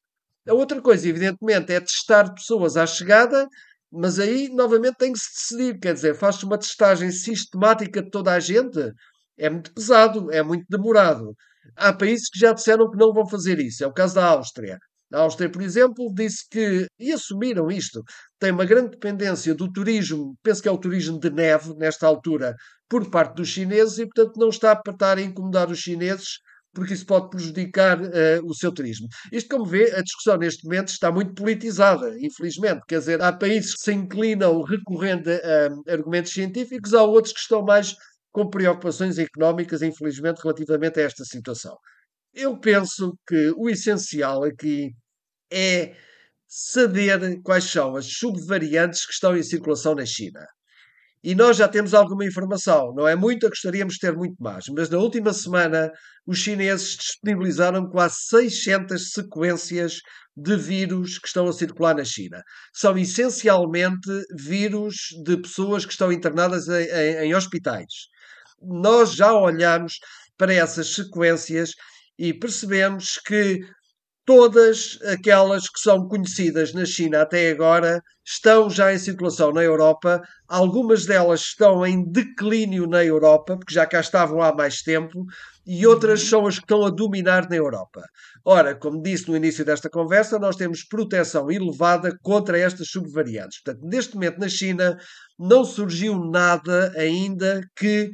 A 0.50 0.56
outra 0.56 0.82
coisa, 0.82 1.08
evidentemente, 1.08 1.72
é 1.72 1.80
testar 1.80 2.34
pessoas 2.34 2.78
à 2.78 2.88
chegada, 2.88 3.48
mas 3.92 4.18
aí, 4.18 4.50
novamente, 4.50 4.96
tem 4.98 5.14
que 5.14 5.20
se 5.20 5.30
decidir. 5.32 5.80
Quer 5.80 5.94
dizer, 5.94 6.16
faz-se 6.16 6.46
uma 6.46 6.58
testagem 6.58 7.12
sistemática 7.12 8.02
de 8.02 8.10
toda 8.10 8.34
a 8.34 8.40
gente. 8.40 8.92
É 9.38 9.52
muito 9.52 9.72
pesado, 9.72 10.32
é 10.32 10.42
muito 10.42 10.66
demorado. 10.68 11.36
Há 11.76 11.94
países 11.94 12.28
que 12.28 12.40
já 12.40 12.54
disseram 12.54 12.90
que 12.90 12.98
não 12.98 13.14
vão 13.14 13.30
fazer 13.30 13.60
isso. 13.60 13.84
É 13.84 13.88
o 13.88 13.94
caso 13.94 14.16
da 14.16 14.26
Áustria. 14.26 14.80
A 15.16 15.20
Áustria, 15.22 15.50
por 15.50 15.62
exemplo, 15.62 16.14
disse 16.14 16.44
que, 16.50 16.88
e 17.00 17.14
assumiram 17.14 17.72
isto, 17.72 18.04
tem 18.40 18.52
uma 18.52 18.66
grande 18.66 18.92
dependência 18.92 19.56
do 19.56 19.72
turismo, 19.72 20.36
penso 20.44 20.62
que 20.62 20.68
é 20.68 20.72
o 20.72 20.78
turismo 20.78 21.18
de 21.20 21.30
neve, 21.30 21.74
nesta 21.78 22.06
altura, 22.06 22.54
por 22.90 23.10
parte 23.10 23.36
dos 23.36 23.48
chineses, 23.48 23.98
e 23.98 24.06
portanto 24.06 24.38
não 24.38 24.50
está 24.50 24.76
para 24.76 24.94
estar 24.94 25.18
a 25.18 25.22
incomodar 25.22 25.72
os 25.72 25.80
chineses, 25.80 26.40
porque 26.74 26.94
isso 26.94 27.06
pode 27.06 27.30
prejudicar 27.30 28.00
uh, 28.02 28.46
o 28.46 28.54
seu 28.54 28.72
turismo. 28.72 29.08
Isto, 29.32 29.56
como 29.56 29.66
vê, 29.66 29.96
a 29.96 30.02
discussão 30.02 30.38
neste 30.38 30.66
momento 30.66 30.90
está 30.90 31.10
muito 31.10 31.34
politizada, 31.34 32.14
infelizmente. 32.20 32.82
Quer 32.86 33.00
dizer, 33.00 33.22
há 33.22 33.32
países 33.32 33.74
que 33.76 33.86
se 33.86 33.94
inclinam 33.94 34.62
recorrendo 34.62 35.30
a, 35.30 35.32
a 35.34 35.94
argumentos 35.94 36.34
científicos, 36.34 36.94
há 36.94 37.02
outros 37.02 37.34
que 37.34 37.40
estão 37.40 37.64
mais 37.64 37.96
com 38.34 38.50
preocupações 38.50 39.18
económicas, 39.18 39.82
infelizmente, 39.82 40.42
relativamente 40.44 41.00
a 41.00 41.04
esta 41.04 41.24
situação. 41.24 41.78
Eu 42.34 42.60
penso 42.60 43.18
que 43.26 43.54
o 43.56 43.70
essencial 43.70 44.44
aqui 44.44 44.90
é 45.56 45.96
saber 46.46 47.42
quais 47.42 47.64
são 47.64 47.96
as 47.96 48.06
subvariantes 48.06 49.06
que 49.06 49.14
estão 49.14 49.36
em 49.38 49.42
circulação 49.42 49.96
na 49.96 50.06
China. 50.06 50.46
E 51.24 51.34
nós 51.34 51.58
já 51.58 51.68
temos 51.68 51.96
alguma 51.96 52.24
informação, 52.24 52.94
não 52.94 53.08
é 53.08 53.16
muita, 53.16 53.50
gostaríamos 53.50 53.96
de 53.96 54.02
ter 54.02 54.16
muito 54.16 54.36
mais, 54.40 54.66
mas 54.68 54.90
na 54.90 55.00
última 55.00 55.34
semana 55.34 55.92
os 56.28 56.38
chineses 56.38 56.98
disponibilizaram 56.98 57.90
quase 57.90 58.18
600 58.28 59.12
sequências 59.12 60.02
de 60.38 60.56
vírus 60.56 61.18
que 61.18 61.28
estão 61.28 61.48
a 61.48 61.54
circular 61.54 61.96
na 61.96 62.04
China. 62.04 62.44
São 62.74 62.96
essencialmente 62.96 64.08
vírus 64.38 64.96
de 65.24 65.38
pessoas 65.38 65.84
que 65.84 65.94
estão 65.94 66.12
internadas 66.12 66.68
em, 66.68 66.84
em, 66.84 67.16
em 67.28 67.36
hospitais. 67.36 67.92
Nós 68.62 69.14
já 69.16 69.34
olhamos 69.34 69.96
para 70.38 70.54
essas 70.54 70.94
sequências 70.94 71.72
e 72.20 72.34
percebemos 72.34 73.18
que 73.26 73.62
todas 74.26 74.98
aquelas 75.14 75.70
que 75.70 75.80
são 75.80 76.08
conhecidas 76.08 76.74
na 76.74 76.86
China 76.86 77.22
até 77.22 77.52
agora 77.52 78.02
estão 78.26 78.70
já 78.70 78.92
em 78.92 78.98
circulação 78.98 79.54
na 79.54 79.62
Europa. 79.62 80.22
Algumas 80.48 81.06
delas 81.06 81.42
estão 81.42 81.86
em 81.86 82.04
declínio 82.12 82.88
na 82.88 83.06
Europa, 83.06 83.56
porque 83.56 83.74
já 83.74 83.86
cá 83.86 84.00
estavam 84.00 84.42
há 84.42 84.54
mais 84.54 84.82
tempo, 84.82 85.26
e 85.66 85.86
outras 85.86 86.24
uhum. 86.24 86.30
são 86.30 86.48
as 86.48 86.56
que 86.56 86.66
estão 86.66 86.84
a 86.84 86.90
dominar 86.90 87.48
na 87.48 87.56
Europa. 87.56 88.02
Ora, 88.44 88.76
como 88.76 89.02
disse 89.02 89.30
no 89.30 89.38
início 89.38 89.64
desta 89.64 89.90
conversa, 89.90 90.40
nós 90.40 90.56
temos 90.56 90.84
proteção 90.84 91.52
elevada 91.52 92.18
contra 92.24 92.58
estas 92.58 92.88
subvariantes. 92.90 93.62
Portanto, 93.62 93.88
neste 93.88 94.16
momento 94.16 94.40
na 94.40 94.50
China 94.50 94.98
não 95.38 95.64
surgiu 95.64 96.20
nada 96.20 96.92
ainda 96.98 97.62
que 97.76 98.10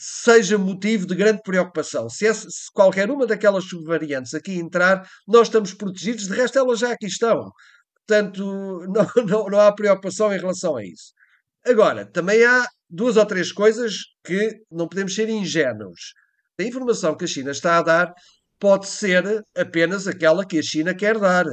seja 0.00 0.56
motivo 0.56 1.06
de 1.06 1.14
grande 1.14 1.42
preocupação. 1.42 2.08
Se, 2.08 2.32
se, 2.32 2.72
qualquer 2.72 3.10
uma 3.10 3.26
daquelas 3.26 3.64
subvariantes 3.64 4.32
aqui 4.32 4.54
entrar, 4.54 5.06
nós 5.28 5.48
estamos 5.48 5.74
protegidos, 5.74 6.26
de 6.26 6.34
resto 6.34 6.58
elas 6.58 6.78
já 6.78 6.92
aqui 6.92 7.06
estão. 7.06 7.50
Portanto, 8.06 8.42
não, 8.88 9.24
não, 9.26 9.46
não 9.46 9.60
há 9.60 9.72
preocupação 9.74 10.32
em 10.32 10.38
relação 10.38 10.76
a 10.76 10.84
isso. 10.84 11.12
Agora, 11.66 12.06
também 12.06 12.42
há 12.44 12.66
duas 12.88 13.18
ou 13.18 13.26
três 13.26 13.52
coisas 13.52 13.94
que 14.24 14.62
não 14.70 14.88
podemos 14.88 15.14
ser 15.14 15.28
ingênuos. 15.28 16.14
A 16.58 16.62
informação 16.62 17.14
que 17.14 17.24
a 17.24 17.28
China 17.28 17.50
está 17.50 17.78
a 17.78 17.82
dar 17.82 18.14
pode 18.58 18.86
ser 18.86 19.42
apenas 19.56 20.06
aquela 20.06 20.46
que 20.46 20.58
a 20.58 20.62
China 20.62 20.94
quer 20.94 21.18
dar. 21.18 21.44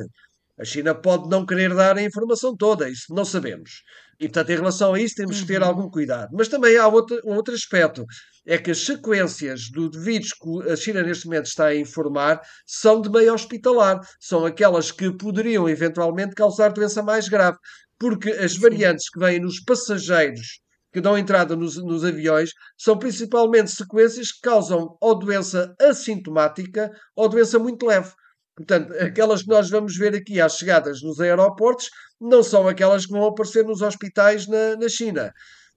A 0.60 0.66
China 0.66 0.96
pode 0.96 1.30
não 1.30 1.46
querer 1.46 1.74
dar 1.76 1.98
a 1.98 2.02
informação 2.02 2.56
toda, 2.56 2.90
isso 2.90 3.14
não 3.14 3.24
sabemos. 3.24 3.84
E, 4.20 4.28
portanto, 4.28 4.50
em 4.50 4.56
relação 4.56 4.94
a 4.94 5.00
isso, 5.00 5.16
temos 5.16 5.42
que 5.42 5.46
ter 5.46 5.62
uhum. 5.62 5.68
algum 5.68 5.90
cuidado. 5.90 6.30
Mas 6.34 6.48
também 6.48 6.76
há 6.78 6.88
outro, 6.88 7.22
um 7.24 7.36
outro 7.36 7.54
aspecto: 7.54 8.04
é 8.46 8.58
que 8.58 8.72
as 8.72 8.80
sequências 8.80 9.70
do 9.70 9.92
vírus 9.92 10.30
que 10.34 10.72
a 10.72 10.76
China 10.76 11.04
neste 11.04 11.26
momento 11.26 11.46
está 11.46 11.68
a 11.68 11.76
informar 11.76 12.42
são 12.66 13.00
de 13.00 13.10
meio 13.10 13.34
hospitalar. 13.34 14.00
São 14.20 14.46
aquelas 14.46 14.92
que 14.92 15.12
poderiam 15.12 15.70
eventualmente 15.70 16.34
causar 16.34 16.70
doença 16.70 17.04
mais 17.04 17.30
grave. 17.30 17.58
Porque 18.00 18.30
as 18.32 18.56
variantes 18.56 19.10
que 19.10 19.20
vêm 19.20 19.40
nos 19.40 19.60
passageiros 19.60 20.60
que 20.94 21.02
dão 21.02 21.18
entrada 21.18 21.56
nos, 21.56 21.78
nos, 21.78 22.04
aviões 22.04 22.52
são 22.78 22.98
principalmente 22.98 23.70
sequências 23.70 24.32
que 24.32 24.42
causam 24.42 24.98
ou 25.00 25.20
doença 25.20 25.76
assintomática 25.80 26.90
ou 27.16 27.30
doença 27.30 27.60
muito 27.60 27.86
leve. 27.86 28.12
Portanto, 28.58 28.92
aquelas 28.94 29.44
que 29.44 29.50
nós 29.50 29.70
vamos 29.70 29.96
ver 29.96 30.16
aqui 30.16 30.42
às 30.42 30.58
chegadas 30.58 31.04
nos 31.04 31.20
aeroportos 31.20 31.92
não 32.20 32.42
são 32.42 32.68
aquelas 32.68 33.06
que 33.06 33.12
vão 33.12 33.28
aparecer 33.28 33.64
nos 33.64 33.84
hospitais 33.84 34.48
na, 34.48 34.76
na 34.76 34.90
China. 34.90 35.32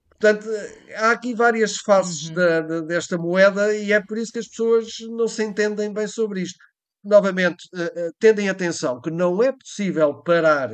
Portanto, 0.08 0.48
há 0.96 1.10
aqui 1.10 1.34
várias 1.34 1.76
faces 1.76 2.28
uhum. 2.28 2.34
da, 2.34 2.60
da, 2.62 2.80
desta 2.80 3.18
moeda 3.18 3.74
e 3.76 3.92
é 3.92 4.00
por 4.00 4.16
isso 4.16 4.32
que 4.32 4.38
as 4.38 4.48
pessoas 4.48 4.86
não 5.10 5.28
se 5.28 5.44
entendem 5.44 5.92
bem 5.92 6.06
sobre 6.06 6.40
isto. 6.40 6.58
Novamente, 7.04 7.64
uh, 7.74 8.10
tendem 8.18 8.48
atenção 8.48 8.98
que 8.98 9.10
não 9.10 9.42
é 9.42 9.52
possível 9.52 10.14
parar 10.22 10.70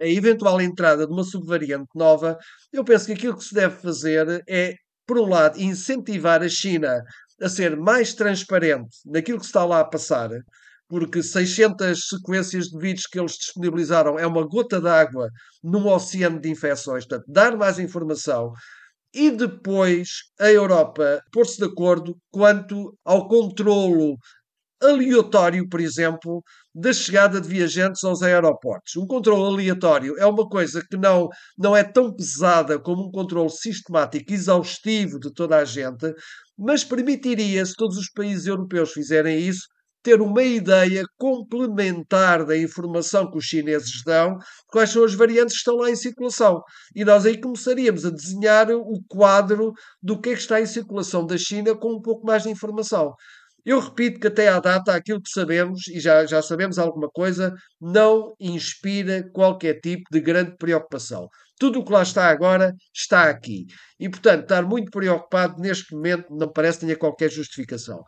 a 0.00 0.06
eventual 0.06 0.60
entrada 0.60 1.04
de 1.04 1.12
uma 1.12 1.24
subvariante 1.24 1.90
nova. 1.96 2.38
Eu 2.72 2.84
penso 2.84 3.06
que 3.06 3.12
aquilo 3.12 3.36
que 3.36 3.44
se 3.44 3.54
deve 3.54 3.76
fazer 3.76 4.42
é, 4.48 4.74
por 5.04 5.18
um 5.18 5.28
lado, 5.28 5.60
incentivar 5.60 6.42
a 6.42 6.48
China 6.48 7.02
a 7.42 7.48
ser 7.48 7.76
mais 7.76 8.14
transparente 8.14 8.96
naquilo 9.04 9.38
que 9.38 9.44
se 9.44 9.50
está 9.50 9.64
lá 9.64 9.80
a 9.80 9.84
passar, 9.84 10.30
porque 10.90 11.22
600 11.22 12.08
sequências 12.08 12.66
de 12.66 12.76
vídeos 12.76 13.06
que 13.06 13.20
eles 13.20 13.34
disponibilizaram 13.34 14.18
é 14.18 14.26
uma 14.26 14.44
gota 14.44 14.80
d'água 14.80 15.28
num 15.62 15.86
oceano 15.86 16.40
de 16.40 16.50
infecções. 16.50 17.06
Portanto, 17.06 17.24
dar 17.28 17.56
mais 17.56 17.78
informação 17.78 18.52
e 19.14 19.30
depois 19.30 20.08
a 20.40 20.50
Europa 20.50 21.20
pôr-se 21.32 21.58
de 21.58 21.64
acordo 21.64 22.16
quanto 22.32 22.92
ao 23.04 23.28
controlo 23.28 24.16
aleatório, 24.82 25.68
por 25.68 25.80
exemplo, 25.80 26.42
da 26.74 26.92
chegada 26.92 27.40
de 27.40 27.48
viajantes 27.48 28.02
aos 28.02 28.22
aeroportos. 28.22 28.96
Um 28.96 29.06
controle 29.06 29.54
aleatório 29.54 30.16
é 30.18 30.26
uma 30.26 30.48
coisa 30.48 30.82
que 30.88 30.96
não, 30.96 31.28
não 31.56 31.76
é 31.76 31.84
tão 31.84 32.12
pesada 32.12 32.80
como 32.80 33.06
um 33.06 33.10
controle 33.10 33.50
sistemático, 33.50 34.32
exaustivo 34.32 35.20
de 35.20 35.32
toda 35.32 35.58
a 35.58 35.64
gente, 35.64 36.12
mas 36.58 36.82
permitiria, 36.82 37.64
se 37.64 37.74
todos 37.76 37.96
os 37.96 38.10
países 38.10 38.46
europeus 38.46 38.92
fizerem 38.92 39.38
isso, 39.38 39.68
ter 40.02 40.20
uma 40.20 40.42
ideia 40.42 41.04
complementar 41.18 42.44
da 42.44 42.56
informação 42.56 43.30
que 43.30 43.38
os 43.38 43.44
chineses 43.44 44.02
dão, 44.04 44.38
quais 44.68 44.90
são 44.90 45.04
as 45.04 45.14
variantes 45.14 45.54
que 45.54 45.58
estão 45.58 45.76
lá 45.76 45.90
em 45.90 45.96
circulação. 45.96 46.62
E 46.94 47.04
nós 47.04 47.26
aí 47.26 47.40
começaríamos 47.40 48.04
a 48.06 48.10
desenhar 48.10 48.70
o 48.70 49.02
quadro 49.08 49.72
do 50.02 50.20
que 50.20 50.30
é 50.30 50.34
que 50.34 50.40
está 50.40 50.60
em 50.60 50.66
circulação 50.66 51.26
da 51.26 51.36
China 51.36 51.74
com 51.74 51.94
um 51.94 52.00
pouco 52.00 52.26
mais 52.26 52.44
de 52.44 52.50
informação. 52.50 53.14
Eu 53.64 53.78
repito 53.78 54.20
que 54.20 54.26
até 54.26 54.48
à 54.48 54.58
data 54.58 54.94
aquilo 54.94 55.20
que 55.20 55.30
sabemos, 55.30 55.86
e 55.88 56.00
já, 56.00 56.24
já 56.24 56.40
sabemos 56.40 56.78
alguma 56.78 57.08
coisa, 57.10 57.54
não 57.80 58.34
inspira 58.40 59.28
qualquer 59.32 59.80
tipo 59.80 60.04
de 60.10 60.20
grande 60.20 60.56
preocupação. 60.56 61.28
Tudo 61.58 61.80
o 61.80 61.84
que 61.84 61.92
lá 61.92 62.02
está 62.02 62.30
agora 62.30 62.74
está 62.94 63.28
aqui. 63.28 63.66
E, 63.98 64.08
portanto, 64.08 64.44
estar 64.44 64.62
muito 64.62 64.90
preocupado 64.90 65.60
neste 65.60 65.94
momento 65.94 66.24
não 66.30 66.50
parece 66.50 66.78
que 66.78 66.86
tenha 66.86 66.96
qualquer 66.96 67.30
justificação. 67.30 68.02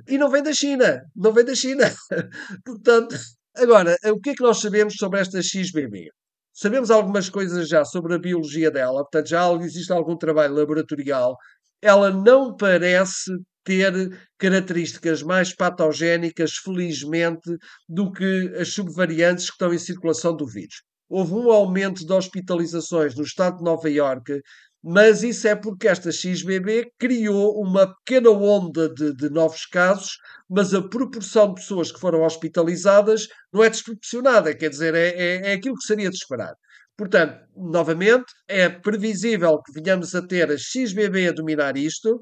E 0.08 0.18
não 0.18 0.28
vem 0.28 0.42
da 0.42 0.52
China. 0.52 1.00
Não 1.16 1.32
vem 1.32 1.46
da 1.46 1.54
China. 1.54 1.84
portanto, 2.66 3.16
agora, 3.56 3.96
o 4.06 4.20
que 4.20 4.32
é 4.32 4.34
que 4.34 4.42
nós 4.42 4.60
sabemos 4.60 4.96
sobre 4.96 5.20
esta 5.20 5.40
XBB? 5.40 6.10
Sabemos 6.54 6.92
algumas 6.92 7.30
coisas 7.30 7.68
já 7.70 7.86
sobre 7.86 8.16
a 8.16 8.20
biologia 8.20 8.70
dela, 8.72 9.02
portanto, 9.04 9.28
já 9.28 9.52
existe 9.54 9.92
algum 9.92 10.18
trabalho 10.18 10.54
laboratorial. 10.56 11.36
Ela 11.82 12.12
não 12.12 12.56
parece 12.56 13.32
ter 13.64 14.20
características 14.38 15.22
mais 15.22 15.56
patogénicas, 15.56 16.54
felizmente, 16.58 17.56
do 17.88 18.12
que 18.12 18.54
as 18.60 18.74
subvariantes 18.74 19.46
que 19.46 19.52
estão 19.52 19.74
em 19.74 19.78
circulação 19.78 20.36
do 20.36 20.46
vírus. 20.48 20.82
Houve 21.08 21.34
um 21.34 21.52
aumento 21.52 22.06
de 22.06 22.14
hospitalizações 22.14 23.16
no 23.16 23.24
estado 23.24 23.58
de 23.58 23.64
Nova 23.64 23.90
Iorque, 23.90 24.42
mas 24.84 25.24
isso 25.24 25.48
é 25.48 25.56
porque 25.56 25.88
esta 25.88 26.12
XBB 26.12 26.92
criou 26.98 27.62
uma 27.62 27.94
pequena 27.96 28.30
onda 28.30 28.88
de, 28.90 29.14
de 29.14 29.30
novos 29.30 29.66
casos, 29.66 30.18
mas 30.50 30.74
a 30.74 30.82
proporção 30.82 31.50
de 31.50 31.62
pessoas 31.62 31.92
que 31.92 32.00
foram 32.00 32.24
hospitalizadas 32.24 33.28
não 33.52 33.64
é 33.64 33.70
desproporcionada, 33.70 34.56
quer 34.56 34.70
dizer, 34.70 34.96
é, 34.96 35.10
é, 35.10 35.52
é 35.52 35.54
aquilo 35.54 35.76
que 35.76 35.86
seria 35.86 36.10
de 36.10 36.16
esperar. 36.16 36.54
Portanto, 36.98 37.40
novamente, 37.56 38.26
é 38.46 38.68
previsível 38.68 39.62
que 39.62 39.72
venhamos 39.72 40.14
a 40.16 40.22
ter 40.22 40.52
a 40.52 40.58
XBB 40.58 41.30
a 41.30 41.32
dominar 41.32 41.78
isto, 41.78 42.22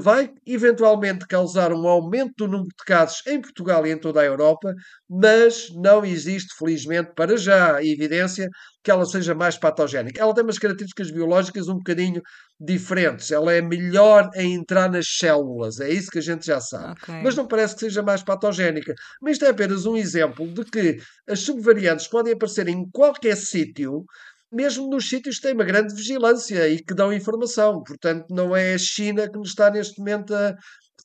vai 0.00 0.30
eventualmente 0.44 1.26
causar 1.26 1.72
um 1.72 1.86
aumento 1.86 2.32
do 2.38 2.48
número 2.48 2.68
de 2.68 2.84
casos 2.84 3.22
em 3.26 3.40
Portugal 3.40 3.86
e 3.86 3.92
em 3.92 3.98
toda 3.98 4.20
a 4.20 4.24
Europa, 4.24 4.74
mas 5.08 5.68
não 5.74 6.04
existe, 6.04 6.54
felizmente, 6.58 7.12
para 7.14 7.36
já, 7.36 7.76
a 7.76 7.84
evidência 7.84 8.48
que 8.82 8.90
ela 8.90 9.04
seja 9.04 9.34
mais 9.34 9.56
patogénica. 9.56 10.20
Ela 10.20 10.34
tem 10.34 10.44
umas 10.44 10.58
características 10.58 11.10
biológicas 11.10 11.68
um 11.68 11.74
bocadinho 11.74 12.22
diferentes. 12.58 13.30
Ela 13.30 13.52
é 13.52 13.60
melhor 13.60 14.28
em 14.34 14.54
entrar 14.54 14.90
nas 14.90 15.06
células, 15.06 15.80
é 15.80 15.90
isso 15.90 16.10
que 16.10 16.18
a 16.18 16.22
gente 16.22 16.46
já 16.46 16.60
sabe. 16.60 16.92
Okay. 17.02 17.22
Mas 17.22 17.36
não 17.36 17.46
parece 17.46 17.74
que 17.74 17.80
seja 17.80 18.02
mais 18.02 18.22
patogénica. 18.22 18.94
Mas 19.20 19.32
isto 19.32 19.44
é 19.44 19.50
apenas 19.50 19.86
um 19.86 19.96
exemplo 19.96 20.46
de 20.52 20.64
que 20.64 20.98
as 21.28 21.40
subvariantes 21.40 22.08
podem 22.08 22.32
aparecer 22.32 22.68
em 22.68 22.88
qualquer 22.90 23.36
sítio 23.36 24.04
mesmo 24.52 24.88
nos 24.88 25.08
sítios 25.08 25.36
que 25.36 25.42
têm 25.42 25.54
uma 25.54 25.64
grande 25.64 25.94
vigilância 25.94 26.68
e 26.68 26.82
que 26.82 26.94
dão 26.94 27.12
informação. 27.12 27.82
Portanto, 27.82 28.26
não 28.30 28.54
é 28.54 28.74
a 28.74 28.78
China 28.78 29.28
que 29.28 29.38
nos 29.38 29.48
está 29.50 29.70
neste 29.70 29.98
momento 29.98 30.34
a. 30.34 30.54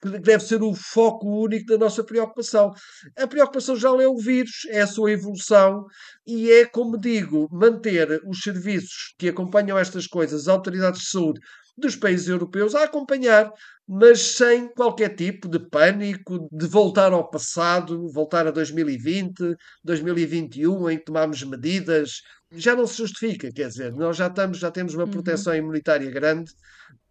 que 0.01 0.19
deve 0.19 0.43
ser 0.43 0.61
o 0.63 0.73
foco 0.73 1.27
único 1.27 1.65
da 1.67 1.77
nossa 1.77 2.03
preocupação. 2.03 2.71
A 3.17 3.27
preocupação 3.27 3.75
já 3.75 3.89
é 3.89 4.07
o 4.07 4.17
vírus, 4.17 4.65
é 4.69 4.81
a 4.81 4.87
sua 4.87 5.11
evolução 5.11 5.85
e 6.25 6.51
é, 6.51 6.65
como 6.65 6.99
digo, 6.99 7.47
manter 7.51 8.19
os 8.27 8.41
serviços 8.41 9.13
que 9.17 9.29
acompanham 9.29 9.77
estas 9.77 10.07
coisas, 10.07 10.41
as 10.41 10.47
autoridades 10.47 11.01
de 11.01 11.09
saúde 11.09 11.39
dos 11.77 11.95
países 11.95 12.27
europeus, 12.27 12.75
a 12.75 12.83
acompanhar, 12.83 13.49
mas 13.87 14.21
sem 14.21 14.67
qualquer 14.73 15.15
tipo 15.15 15.49
de 15.49 15.59
pânico, 15.69 16.47
de 16.51 16.67
voltar 16.67 17.11
ao 17.11 17.29
passado, 17.29 18.07
voltar 18.11 18.47
a 18.47 18.51
2020, 18.51 19.55
2021, 19.83 20.89
em 20.89 20.97
que 20.97 21.05
tomámos 21.05 21.43
medidas 21.43 22.21
já 22.51 22.75
não 22.75 22.85
se 22.85 22.97
justifica, 22.97 23.51
quer 23.51 23.69
dizer, 23.69 23.93
nós 23.93 24.17
já 24.17 24.27
estamos, 24.27 24.59
já 24.59 24.69
temos 24.69 24.93
uma 24.93 25.05
uhum. 25.05 25.11
proteção 25.11 25.53
uhum. 25.53 25.59
imunitária 25.59 26.09
grande 26.11 26.53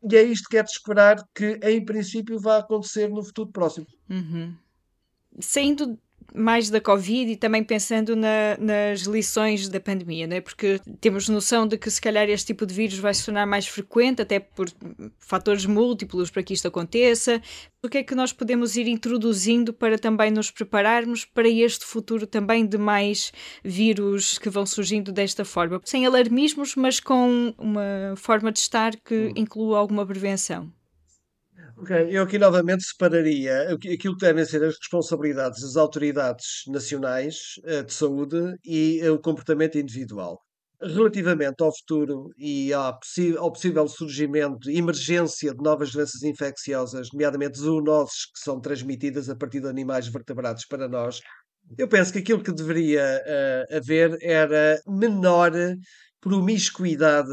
e 0.03 0.17
é 0.17 0.23
isto 0.23 0.49
que 0.49 0.57
é 0.57 0.63
de 0.63 0.71
esperar 0.71 1.23
que, 1.35 1.59
em 1.63 1.85
princípio, 1.85 2.39
vá 2.39 2.59
acontecer 2.59 3.09
no 3.09 3.23
futuro 3.23 3.51
próximo. 3.51 3.87
Uhum. 4.09 4.55
Saindo 5.39 5.99
mais 6.35 6.71
da 6.71 6.81
Covid 6.81 7.33
e 7.33 7.37
também 7.37 7.63
pensando 7.63 8.15
na, 8.17 8.57
nas 8.59 9.01
lições 9.03 9.69
da 9.69 9.81
pandemia, 9.81 10.27
né? 10.27 10.41
porque 10.41 10.81
temos 11.01 11.29
noção 11.29 11.67
de 11.67 11.77
que 11.77 11.91
se 11.91 12.01
calhar 12.01 12.29
este 12.29 12.49
tipo 12.49 12.67
de 12.67 12.75
vírus 12.75 12.99
vai 12.99 13.15
se 13.15 13.25
tornar 13.25 13.47
mais 13.47 13.67
frequente, 13.67 14.23
até 14.23 14.39
por 14.39 14.69
fatores 15.19 15.67
múltiplos 15.67 16.31
para 16.31 16.43
que 16.43 16.55
isto 16.55 16.69
aconteça. 16.69 17.41
O 17.83 17.89
que 17.89 17.99
é 17.99 18.03
que 18.03 18.15
nós 18.15 18.33
podemos 18.33 18.77
ir 18.77 18.87
introduzindo 18.87 19.73
para 19.73 19.99
também 19.99 20.31
nos 20.31 20.51
prepararmos 20.51 21.25
para 21.25 21.49
este 21.49 21.85
futuro 21.85 22.27
também 22.27 22.67
de 22.67 22.77
mais 22.77 23.33
vírus 23.65 24.39
que 24.39 24.51
vão 24.51 24.67
surgindo 24.67 25.13
desta 25.13 25.45
forma? 25.45 25.81
Sem 25.85 26.05
alarmismos, 26.05 26.77
mas 26.77 27.01
com 27.01 27.55
uma 27.59 28.15
forma 28.17 28.53
de 28.53 28.59
estar 28.59 28.95
que 28.97 29.15
hum. 29.15 29.33
inclua 29.37 29.79
alguma 29.79 30.05
prevenção. 30.05 30.71
Ok, 31.81 31.97
eu 32.11 32.25
aqui 32.25 32.39
novamente 32.39 32.85
separaria 32.85 33.73
aquilo 33.73 34.15
que 34.15 34.27
devem 34.27 34.45
ser 34.45 34.63
as 34.63 34.77
responsabilidades 34.77 35.63
das 35.63 35.77
autoridades 35.77 36.65
nacionais 36.69 37.55
eh, 37.65 37.83
de 37.83 37.91
saúde 37.95 38.55
e 38.63 39.01
eh, 39.01 39.11
o 39.11 39.19
comportamento 39.19 39.79
individual. 39.79 40.39
Relativamente 40.79 41.63
ao 41.63 41.75
futuro 41.75 42.29
e 42.37 42.71
ao 42.75 43.01
possível 43.01 43.89
surgimento, 43.89 44.69
emergência 44.69 45.55
de 45.55 45.63
novas 45.65 45.91
doenças 45.91 46.23
infecciosas, 46.23 47.09
nomeadamente 47.15 47.59
zoonoses 47.59 48.27
que 48.27 48.41
são 48.45 48.61
transmitidas 48.61 49.31
a 49.31 49.37
partir 49.37 49.61
de 49.63 49.69
animais 49.69 50.07
vertebrados 50.07 50.67
para 50.67 50.87
nós, 50.87 51.21
eu 51.79 51.89
penso 51.89 52.13
que 52.13 52.19
aquilo 52.19 52.43
que 52.43 52.53
deveria 52.53 53.23
uh, 53.25 53.77
haver 53.77 54.19
era 54.21 54.79
menor 54.87 55.53
promiscuidade 56.21 57.31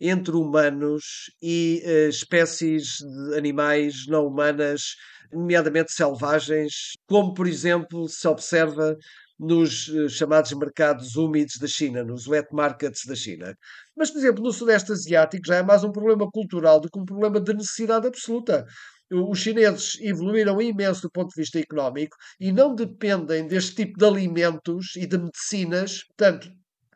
entre 0.00 0.34
humanos 0.34 1.30
e 1.42 1.82
uh, 1.84 2.08
espécies 2.08 2.98
de 2.98 3.36
animais 3.36 4.06
não 4.08 4.26
humanas, 4.26 4.94
nomeadamente 5.32 5.92
selvagens, 5.92 6.92
como 7.06 7.34
por 7.34 7.46
exemplo 7.46 8.08
se 8.08 8.26
observa 8.26 8.96
nos 9.38 9.88
uh, 9.88 10.08
chamados 10.08 10.52
mercados 10.52 11.16
úmidos 11.16 11.56
da 11.58 11.66
China, 11.66 12.04
nos 12.04 12.26
wet 12.26 12.48
markets 12.52 13.06
da 13.06 13.14
China. 13.14 13.54
Mas, 13.96 14.10
por 14.10 14.18
exemplo, 14.18 14.42
no 14.42 14.52
Sudeste 14.52 14.92
Asiático 14.92 15.46
já 15.46 15.56
é 15.56 15.62
mais 15.62 15.84
um 15.84 15.92
problema 15.92 16.30
cultural 16.30 16.80
do 16.80 16.90
que 16.90 16.98
um 16.98 17.04
problema 17.04 17.40
de 17.40 17.52
necessidade 17.54 18.06
absoluta. 18.06 18.66
Os 19.12 19.40
chineses 19.40 19.98
evoluíram 20.00 20.60
imenso 20.62 21.02
do 21.02 21.10
ponto 21.10 21.30
de 21.30 21.40
vista 21.40 21.58
económico 21.58 22.16
e 22.38 22.52
não 22.52 22.74
dependem 22.74 23.46
deste 23.46 23.74
tipo 23.74 23.98
de 23.98 24.04
alimentos 24.04 24.94
e 24.96 25.04
de 25.04 25.18
medicinas. 25.18 26.04
Portanto, 26.04 26.48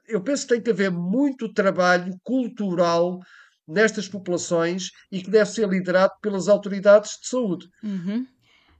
eu 0.08 0.20
penso 0.22 0.46
que 0.46 0.54
tem 0.54 0.62
que 0.62 0.70
haver 0.70 0.90
muito 0.90 1.52
trabalho 1.52 2.14
cultural 2.22 3.20
nestas 3.66 4.08
populações 4.08 4.90
e 5.10 5.22
que 5.22 5.30
deve 5.30 5.50
ser 5.50 5.68
liderado 5.68 6.12
pelas 6.20 6.48
autoridades 6.48 7.18
de 7.20 7.28
saúde. 7.28 7.66
Uhum. 7.82 8.26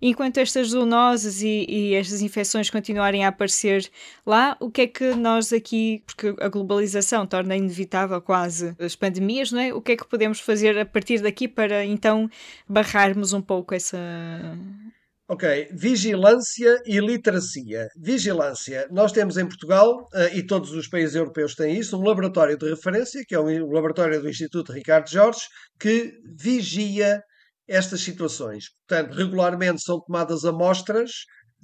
Enquanto 0.03 0.37
estas 0.37 0.69
zoonoses 0.69 1.41
e, 1.41 1.65
e, 1.67 1.95
estas 1.95 2.21
infecções 2.21 2.69
continuarem 2.69 3.25
a 3.25 3.29
aparecer 3.29 3.91
lá, 4.27 4.55
o 4.61 4.71
que 4.71 4.83
é 4.83 4.87
que 4.87 5.15
nós 5.15 5.51
aqui, 5.51 6.03
porque 6.05 6.35
a 6.41 6.49
globalização 6.49 7.27
torna 7.27 7.57
inevitável 7.57 8.21
quase 8.21 8.77
as 8.79 8.95
pandemias, 8.95 9.51
não 9.51 9.61
é? 9.61 9.73
O 9.73 9.81
que 9.81 9.93
é 9.93 9.97
que 9.97 10.07
podemos 10.07 10.41
fazer 10.41 10.79
a 10.79 10.85
partir 10.85 11.23
daqui 11.23 11.49
para 11.49 11.87
então 11.87 12.29
barrarmos 12.69 13.33
um 13.33 13.41
pouco 13.41 13.75
essa, 13.75 13.97
Ok, 15.27 15.69
vigilância 15.73 16.83
e 16.85 17.01
literacia. 17.01 17.89
Vigilância. 17.97 18.87
Nós 18.91 19.11
temos 19.11 19.39
em 19.39 19.47
Portugal, 19.47 20.07
uh, 20.13 20.37
e 20.37 20.47
todos 20.47 20.71
os 20.73 20.87
países 20.87 21.15
europeus 21.15 21.55
têm 21.55 21.79
isso, 21.79 21.97
um 21.97 22.03
laboratório 22.07 22.59
de 22.59 22.69
referência, 22.69 23.25
que 23.27 23.35
é 23.35 23.39
o 23.39 23.71
laboratório 23.71 24.21
do 24.21 24.29
Instituto 24.29 24.71
Ricardo 24.71 25.09
Jorge, 25.09 25.41
que 25.81 26.13
vigia 26.39 27.23
estas 27.67 28.03
situações. 28.03 28.65
Portanto, 28.87 29.15
regularmente 29.15 29.83
são 29.83 29.99
tomadas 29.99 30.45
amostras 30.45 31.11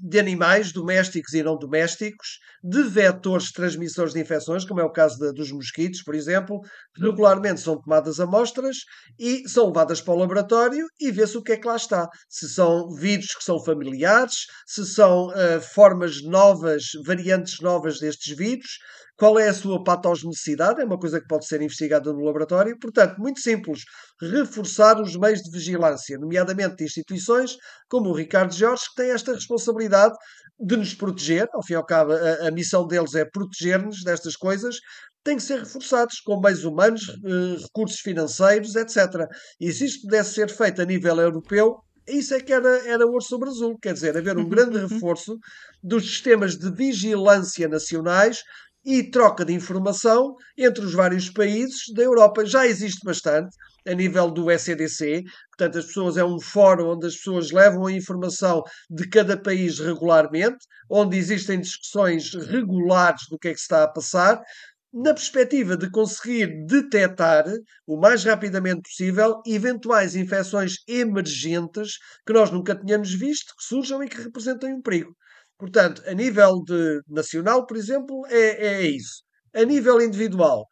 de 0.02 0.18
animais 0.18 0.72
domésticos 0.72 1.34
e 1.34 1.42
não 1.42 1.58
domésticos, 1.58 2.38
de 2.62 2.82
vetores 2.82 3.52
transmissores 3.52 4.14
de 4.14 4.20
infecções, 4.20 4.64
como 4.64 4.80
é 4.80 4.84
o 4.84 4.92
caso 4.92 5.18
de, 5.18 5.32
dos 5.32 5.52
mosquitos, 5.52 6.02
por 6.02 6.14
exemplo, 6.14 6.60
regularmente 6.96 7.60
são 7.60 7.80
tomadas 7.80 8.18
amostras 8.18 8.78
e 9.18 9.48
são 9.48 9.66
levadas 9.66 10.00
para 10.00 10.14
o 10.14 10.18
laboratório 10.18 10.86
e 10.98 11.10
vê-se 11.10 11.36
o 11.36 11.42
que 11.42 11.52
é 11.52 11.56
que 11.56 11.66
lá 11.66 11.76
está. 11.76 12.08
Se 12.28 12.48
são 12.48 12.88
vírus 12.94 13.34
que 13.34 13.44
são 13.44 13.62
familiares, 13.62 14.46
se 14.66 14.86
são 14.86 15.28
uh, 15.28 15.60
formas 15.60 16.22
novas, 16.22 16.84
variantes 17.04 17.60
novas 17.60 17.98
destes 17.98 18.36
vírus, 18.36 18.78
qual 19.20 19.38
é 19.38 19.50
a 19.50 19.54
sua 19.54 19.84
patogenicidade? 19.84 20.80
É 20.80 20.84
uma 20.86 20.98
coisa 20.98 21.20
que 21.20 21.26
pode 21.26 21.46
ser 21.46 21.60
investigada 21.60 22.10
no 22.10 22.24
laboratório. 22.24 22.74
Portanto, 22.80 23.18
muito 23.18 23.38
simples, 23.38 23.82
reforçar 24.18 24.98
os 24.98 25.14
meios 25.14 25.42
de 25.42 25.50
vigilância, 25.50 26.16
nomeadamente 26.16 26.76
de 26.76 26.84
instituições 26.84 27.54
como 27.86 28.08
o 28.08 28.14
Ricardo 28.14 28.54
Jorge, 28.54 28.84
que 28.88 29.02
tem 29.02 29.10
esta 29.10 29.34
responsabilidade 29.34 30.14
de 30.58 30.74
nos 30.74 30.94
proteger. 30.94 31.46
Ao 31.52 31.62
fim 31.62 31.74
e 31.74 31.76
ao 31.76 31.84
cabo, 31.84 32.12
a, 32.12 32.48
a 32.48 32.50
missão 32.50 32.86
deles 32.86 33.14
é 33.14 33.26
proteger-nos 33.26 34.02
destas 34.02 34.36
coisas. 34.36 34.76
Têm 35.22 35.36
que 35.36 35.42
ser 35.42 35.58
reforçados 35.58 36.20
com 36.20 36.40
meios 36.40 36.64
humanos, 36.64 37.02
eh, 37.10 37.60
recursos 37.60 38.00
financeiros, 38.00 38.74
etc. 38.74 39.26
E 39.60 39.70
se 39.70 39.84
isto 39.84 40.00
pudesse 40.00 40.32
ser 40.32 40.48
feito 40.48 40.80
a 40.80 40.86
nível 40.86 41.20
europeu, 41.20 41.76
isso 42.08 42.32
é 42.32 42.40
que 42.40 42.54
era, 42.54 42.88
era 42.88 43.06
ouro 43.06 43.22
sobre 43.22 43.50
azul. 43.50 43.76
Quer 43.82 43.92
dizer, 43.92 44.16
haver 44.16 44.38
um 44.38 44.48
grande 44.48 44.78
reforço 44.78 45.36
dos 45.82 46.04
sistemas 46.04 46.56
de 46.56 46.74
vigilância 46.74 47.68
nacionais 47.68 48.40
e 48.90 49.08
troca 49.08 49.44
de 49.44 49.52
informação 49.52 50.34
entre 50.58 50.84
os 50.84 50.92
vários 50.92 51.30
países 51.30 51.82
da 51.94 52.02
Europa. 52.02 52.44
Já 52.44 52.66
existe 52.66 53.04
bastante 53.04 53.56
a 53.86 53.94
nível 53.94 54.28
do 54.32 54.50
SEDC, 54.50 55.22
portanto, 55.50 55.78
as 55.78 55.86
pessoas 55.86 56.16
é 56.16 56.24
um 56.24 56.40
fórum 56.40 56.90
onde 56.90 57.06
as 57.06 57.14
pessoas 57.14 57.52
levam 57.52 57.86
a 57.86 57.92
informação 57.92 58.64
de 58.90 59.08
cada 59.08 59.40
país 59.40 59.78
regularmente, 59.78 60.58
onde 60.90 61.16
existem 61.16 61.60
discussões 61.60 62.34
regulares 62.34 63.22
do 63.30 63.38
que 63.38 63.48
é 63.48 63.52
que 63.52 63.58
se 63.58 63.64
está 63.64 63.84
a 63.84 63.88
passar, 63.88 64.42
na 64.92 65.14
perspectiva 65.14 65.76
de 65.76 65.88
conseguir 65.88 66.66
detectar 66.66 67.44
o 67.86 67.96
mais 67.96 68.24
rapidamente 68.24 68.82
possível 68.82 69.40
eventuais 69.46 70.16
infecções 70.16 70.78
emergentes 70.88 71.92
que 72.26 72.32
nós 72.32 72.50
nunca 72.50 72.74
tínhamos 72.74 73.14
visto, 73.14 73.54
que 73.56 73.62
surjam 73.62 74.02
e 74.02 74.08
que 74.08 74.20
representem 74.20 74.74
um 74.74 74.82
perigo. 74.82 75.14
Portanto, 75.60 76.02
a 76.06 76.14
nível 76.14 76.62
de 76.64 77.02
nacional, 77.06 77.66
por 77.66 77.76
exemplo, 77.76 78.24
é, 78.28 78.78
é 78.78 78.82
isso. 78.82 79.22
A 79.54 79.62
nível 79.62 80.00
individual, 80.00 80.66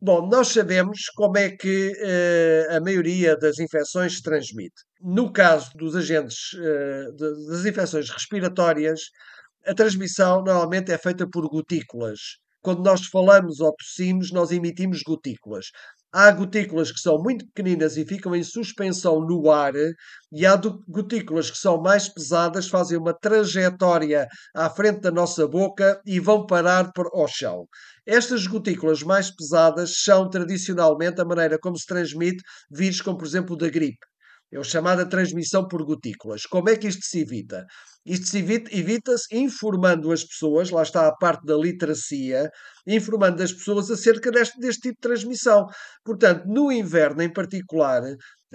bom, 0.00 0.28
nós 0.28 0.48
sabemos 0.48 0.98
como 1.14 1.38
é 1.38 1.50
que 1.50 1.92
uh, 1.92 2.76
a 2.76 2.80
maioria 2.80 3.36
das 3.36 3.60
infecções 3.60 4.16
se 4.16 4.22
transmite. 4.22 4.74
No 5.00 5.32
caso 5.32 5.70
dos 5.76 5.94
agentes 5.94 6.38
de, 6.54 7.46
das 7.46 7.64
infecções 7.64 8.10
respiratórias, 8.10 9.00
a 9.64 9.74
transmissão 9.74 10.42
normalmente 10.42 10.90
é 10.90 10.98
feita 10.98 11.24
por 11.30 11.48
gotículas. 11.48 12.18
Quando 12.60 12.82
nós 12.82 13.06
falamos 13.06 13.60
ou 13.60 13.72
tossimos, 13.76 14.32
nós 14.32 14.50
emitimos 14.50 15.02
gotículas. 15.02 15.66
Há 16.12 16.30
gotículas 16.30 16.92
que 16.92 17.00
são 17.00 17.18
muito 17.22 17.46
pequeninas 17.46 17.96
e 17.96 18.04
ficam 18.04 18.34
em 18.36 18.42
suspensão 18.44 19.20
no 19.20 19.50
ar, 19.50 19.72
e 20.30 20.44
há 20.46 20.56
gotículas 20.88 21.50
que 21.50 21.56
são 21.58 21.80
mais 21.80 22.08
pesadas, 22.08 22.68
fazem 22.68 22.98
uma 22.98 23.14
trajetória 23.14 24.26
à 24.54 24.68
frente 24.70 25.00
da 25.00 25.10
nossa 25.10 25.46
boca 25.48 26.00
e 26.06 26.20
vão 26.20 26.46
parar 26.46 26.90
ao 27.12 27.26
chão. 27.28 27.66
Estas 28.06 28.46
gotículas 28.46 29.02
mais 29.02 29.30
pesadas 29.34 30.02
são 30.02 30.28
tradicionalmente 30.28 31.20
a 31.20 31.24
maneira 31.24 31.58
como 31.58 31.78
se 31.78 31.86
transmite 31.86 32.42
vírus, 32.70 33.00
como 33.00 33.16
por 33.18 33.26
exemplo 33.26 33.54
o 33.54 33.58
da 33.58 33.68
gripe. 33.68 34.11
É 34.52 34.58
o 34.58 34.64
chamada 34.64 35.08
transmissão 35.08 35.66
por 35.66 35.82
gotículas. 35.82 36.44
Como 36.44 36.68
é 36.68 36.76
que 36.76 36.86
isto 36.86 37.02
se 37.06 37.20
evita? 37.20 37.64
Isto 38.04 38.26
se 38.26 38.38
evita-se 38.38 38.76
evita 38.76 39.12
informando 39.32 40.12
as 40.12 40.22
pessoas, 40.24 40.70
lá 40.70 40.82
está 40.82 41.06
a 41.06 41.16
parte 41.16 41.46
da 41.46 41.56
literacia, 41.56 42.50
informando 42.86 43.42
as 43.42 43.52
pessoas 43.52 43.90
acerca 43.90 44.30
deste, 44.30 44.60
deste 44.60 44.82
tipo 44.82 44.96
de 44.96 45.08
transmissão. 45.08 45.66
Portanto, 46.04 46.44
no 46.46 46.70
inverno 46.70 47.22
em 47.22 47.32
particular, 47.32 48.02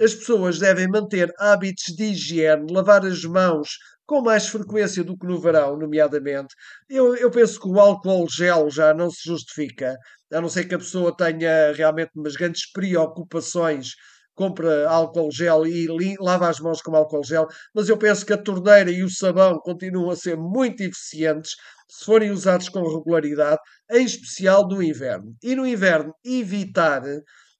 as 0.00 0.14
pessoas 0.14 0.60
devem 0.60 0.86
manter 0.86 1.32
hábitos 1.36 1.92
de 1.96 2.04
higiene, 2.12 2.72
lavar 2.72 3.04
as 3.04 3.24
mãos 3.24 3.70
com 4.06 4.22
mais 4.22 4.46
frequência 4.48 5.02
do 5.02 5.18
que 5.18 5.26
no 5.26 5.40
verão, 5.40 5.76
nomeadamente. 5.76 6.54
Eu, 6.88 7.16
eu 7.16 7.30
penso 7.30 7.60
que 7.60 7.68
o 7.68 7.80
álcool 7.80 8.26
gel 8.30 8.70
já 8.70 8.94
não 8.94 9.10
se 9.10 9.28
justifica, 9.28 9.96
a 10.32 10.40
não 10.40 10.48
ser 10.48 10.64
que 10.66 10.74
a 10.74 10.78
pessoa 10.78 11.14
tenha 11.14 11.72
realmente 11.72 12.12
umas 12.14 12.36
grandes 12.36 12.70
preocupações 12.70 13.94
compra 14.38 14.88
álcool 14.88 15.32
gel 15.32 15.66
e 15.66 15.88
lava 16.20 16.48
as 16.48 16.60
mãos 16.60 16.80
com 16.80 16.94
álcool 16.94 17.24
gel, 17.24 17.48
mas 17.74 17.88
eu 17.88 17.98
penso 17.98 18.24
que 18.24 18.32
a 18.32 18.38
torneira 18.38 18.88
e 18.88 19.02
o 19.02 19.10
sabão 19.10 19.58
continuam 19.58 20.10
a 20.10 20.16
ser 20.16 20.36
muito 20.36 20.80
eficientes 20.80 21.56
se 21.90 22.04
forem 22.04 22.30
usados 22.30 22.68
com 22.68 22.80
regularidade, 22.82 23.58
em 23.90 24.04
especial 24.04 24.68
no 24.68 24.80
inverno. 24.80 25.34
E 25.42 25.56
no 25.56 25.66
inverno, 25.66 26.14
evitar 26.24 27.02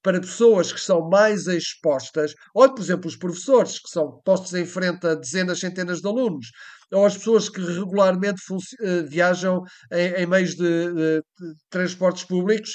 para 0.00 0.20
pessoas 0.20 0.72
que 0.72 0.80
são 0.80 1.08
mais 1.08 1.48
expostas, 1.48 2.32
ou 2.54 2.72
por 2.72 2.80
exemplo 2.80 3.08
os 3.08 3.16
professores 3.16 3.80
que 3.80 3.90
são 3.90 4.20
postos 4.24 4.54
em 4.54 4.64
frente 4.64 5.04
a 5.04 5.16
dezenas, 5.16 5.58
centenas 5.58 6.00
de 6.00 6.06
alunos, 6.06 6.46
ou 6.92 7.04
as 7.04 7.18
pessoas 7.18 7.48
que 7.48 7.60
regularmente 7.60 8.40
eh, 8.80 9.02
viajam 9.02 9.62
em, 9.92 10.22
em 10.22 10.26
meios 10.26 10.54
de, 10.54 10.92
de, 10.92 11.18
de 11.18 11.54
transportes 11.68 12.22
públicos, 12.22 12.70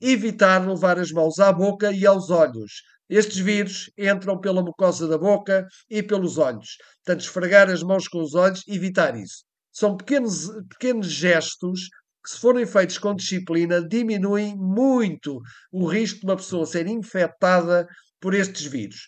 evitar 0.00 0.68
levar 0.68 0.98
as 0.98 1.10
mãos 1.10 1.38
à 1.38 1.50
boca 1.50 1.90
e 1.90 2.04
aos 2.04 2.28
olhos 2.28 2.82
estes 3.08 3.38
vírus 3.38 3.90
entram 3.96 4.40
pela 4.40 4.62
mucosa 4.62 5.06
da 5.06 5.16
boca 5.16 5.66
e 5.88 6.02
pelos 6.02 6.38
olhos. 6.38 6.76
Portanto, 7.04 7.22
esfregar 7.22 7.70
as 7.70 7.82
mãos 7.82 8.08
com 8.08 8.20
os 8.20 8.34
olhos, 8.34 8.62
evitar 8.66 9.16
isso. 9.16 9.44
São 9.72 9.96
pequenos, 9.96 10.48
pequenos 10.70 11.06
gestos 11.06 11.88
que, 12.24 12.30
se 12.30 12.40
forem 12.40 12.66
feitos 12.66 12.98
com 12.98 13.14
disciplina, 13.14 13.86
diminuem 13.86 14.56
muito 14.56 15.40
o 15.70 15.86
risco 15.86 16.20
de 16.20 16.26
uma 16.26 16.36
pessoa 16.36 16.66
ser 16.66 16.86
infectada 16.86 17.86
por 18.20 18.34
estes 18.34 18.66
vírus. 18.66 19.06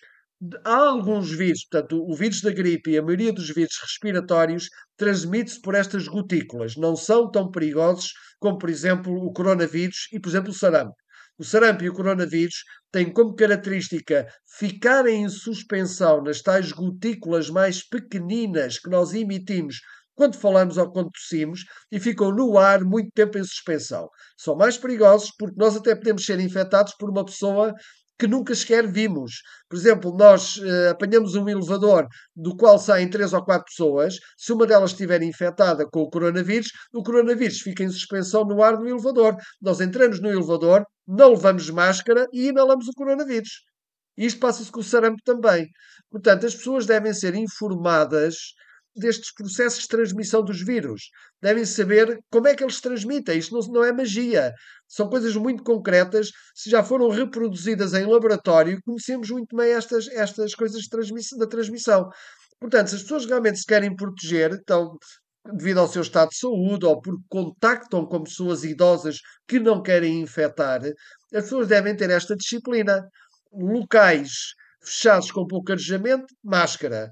Há 0.64 0.76
alguns 0.76 1.32
vírus, 1.32 1.66
portanto, 1.68 2.00
o 2.00 2.14
vírus 2.14 2.40
da 2.40 2.52
gripe 2.52 2.92
e 2.92 2.98
a 2.98 3.02
maioria 3.02 3.32
dos 3.32 3.48
vírus 3.50 3.76
respiratórios 3.82 4.68
transmite-se 4.96 5.60
por 5.60 5.74
estas 5.74 6.06
gotículas. 6.06 6.76
Não 6.76 6.94
são 6.94 7.28
tão 7.28 7.50
perigosos 7.50 8.12
como, 8.38 8.56
por 8.56 8.70
exemplo, 8.70 9.12
o 9.12 9.32
coronavírus 9.32 10.06
e, 10.12 10.20
por 10.20 10.28
exemplo, 10.28 10.50
o 10.50 10.54
sarampo. 10.54 10.94
O 11.38 11.44
sarampo 11.44 11.84
e 11.84 11.88
o 11.88 11.92
coronavírus 11.94 12.64
têm 12.90 13.12
como 13.12 13.34
característica 13.36 14.26
ficarem 14.58 15.22
em 15.22 15.28
suspensão 15.28 16.20
nas 16.22 16.42
tais 16.42 16.72
gotículas 16.72 17.48
mais 17.48 17.86
pequeninas 17.88 18.78
que 18.78 18.90
nós 18.90 19.14
emitimos 19.14 19.80
quando 20.16 20.36
falamos 20.36 20.76
ou 20.76 20.90
quando 20.90 21.12
tossimos 21.12 21.60
e 21.92 22.00
ficam 22.00 22.32
no 22.34 22.58
ar 22.58 22.82
muito 22.82 23.12
tempo 23.12 23.38
em 23.38 23.44
suspensão. 23.44 24.08
São 24.36 24.56
mais 24.56 24.76
perigosos 24.76 25.30
porque 25.38 25.54
nós 25.56 25.76
até 25.76 25.94
podemos 25.94 26.24
ser 26.24 26.40
infectados 26.40 26.94
por 26.98 27.08
uma 27.08 27.24
pessoa 27.24 27.72
que 28.18 28.26
nunca 28.26 28.54
sequer 28.54 28.86
vimos. 28.86 29.42
Por 29.68 29.76
exemplo, 29.76 30.16
nós 30.16 30.56
uh, 30.56 30.90
apanhamos 30.90 31.34
um 31.34 31.48
elevador 31.48 32.06
do 32.34 32.56
qual 32.56 32.78
saem 32.78 33.08
três 33.08 33.32
ou 33.32 33.44
quatro 33.44 33.66
pessoas. 33.66 34.16
Se 34.36 34.52
uma 34.52 34.66
delas 34.66 34.90
estiver 34.90 35.22
infectada 35.22 35.86
com 35.88 36.00
o 36.00 36.10
coronavírus, 36.10 36.68
o 36.92 37.02
coronavírus 37.02 37.60
fica 37.60 37.84
em 37.84 37.90
suspensão 37.90 38.44
no 38.44 38.62
ar 38.62 38.76
do 38.76 38.88
elevador. 38.88 39.36
Nós 39.62 39.80
entramos 39.80 40.20
no 40.20 40.28
elevador, 40.28 40.84
não 41.06 41.30
levamos 41.30 41.70
máscara 41.70 42.26
e 42.32 42.48
inalamos 42.48 42.88
o 42.88 42.92
coronavírus. 42.92 43.62
Isto 44.16 44.40
passa-se 44.40 44.72
com 44.72 44.80
o 44.80 44.84
sarampo 44.84 45.22
também. 45.24 45.68
Portanto, 46.10 46.44
as 46.46 46.54
pessoas 46.54 46.86
devem 46.86 47.14
ser 47.14 47.34
informadas 47.36 48.34
destes 48.96 49.32
processos 49.32 49.82
de 49.82 49.88
transmissão 49.88 50.42
dos 50.42 50.62
vírus. 50.62 51.10
Devem 51.40 51.64
saber 51.64 52.18
como 52.30 52.48
é 52.48 52.54
que 52.54 52.62
eles 52.62 52.80
transmitem. 52.80 53.38
Isto 53.38 53.54
não, 53.54 53.66
não 53.72 53.84
é 53.84 53.92
magia. 53.92 54.52
São 54.86 55.08
coisas 55.08 55.34
muito 55.36 55.62
concretas. 55.62 56.30
Se 56.54 56.68
já 56.68 56.82
foram 56.82 57.08
reproduzidas 57.08 57.94
em 57.94 58.06
laboratório, 58.06 58.80
conhecemos 58.84 59.30
muito 59.30 59.56
bem 59.56 59.72
estas, 59.72 60.08
estas 60.08 60.54
coisas 60.54 60.86
transmissão, 60.86 61.38
da 61.38 61.46
transmissão. 61.46 62.08
Portanto, 62.60 62.88
se 62.88 62.96
as 62.96 63.02
pessoas 63.02 63.26
realmente 63.26 63.60
se 63.60 63.66
querem 63.66 63.94
proteger, 63.94 64.52
então, 64.52 64.96
devido 65.54 65.78
ao 65.78 65.88
seu 65.88 66.02
estado 66.02 66.30
de 66.30 66.38
saúde 66.38 66.84
ou 66.84 67.00
porque 67.00 67.22
contactam 67.28 68.04
com 68.04 68.24
pessoas 68.24 68.64
idosas 68.64 69.20
que 69.46 69.60
não 69.60 69.80
querem 69.80 70.20
infectar, 70.20 70.80
as 71.32 71.44
pessoas 71.44 71.68
devem 71.68 71.96
ter 71.96 72.10
esta 72.10 72.34
disciplina. 72.34 73.06
Locais 73.52 74.54
fechados 74.82 75.30
com 75.30 75.46
pouco 75.46 75.72
arejamento, 75.72 76.26
máscara 76.42 77.10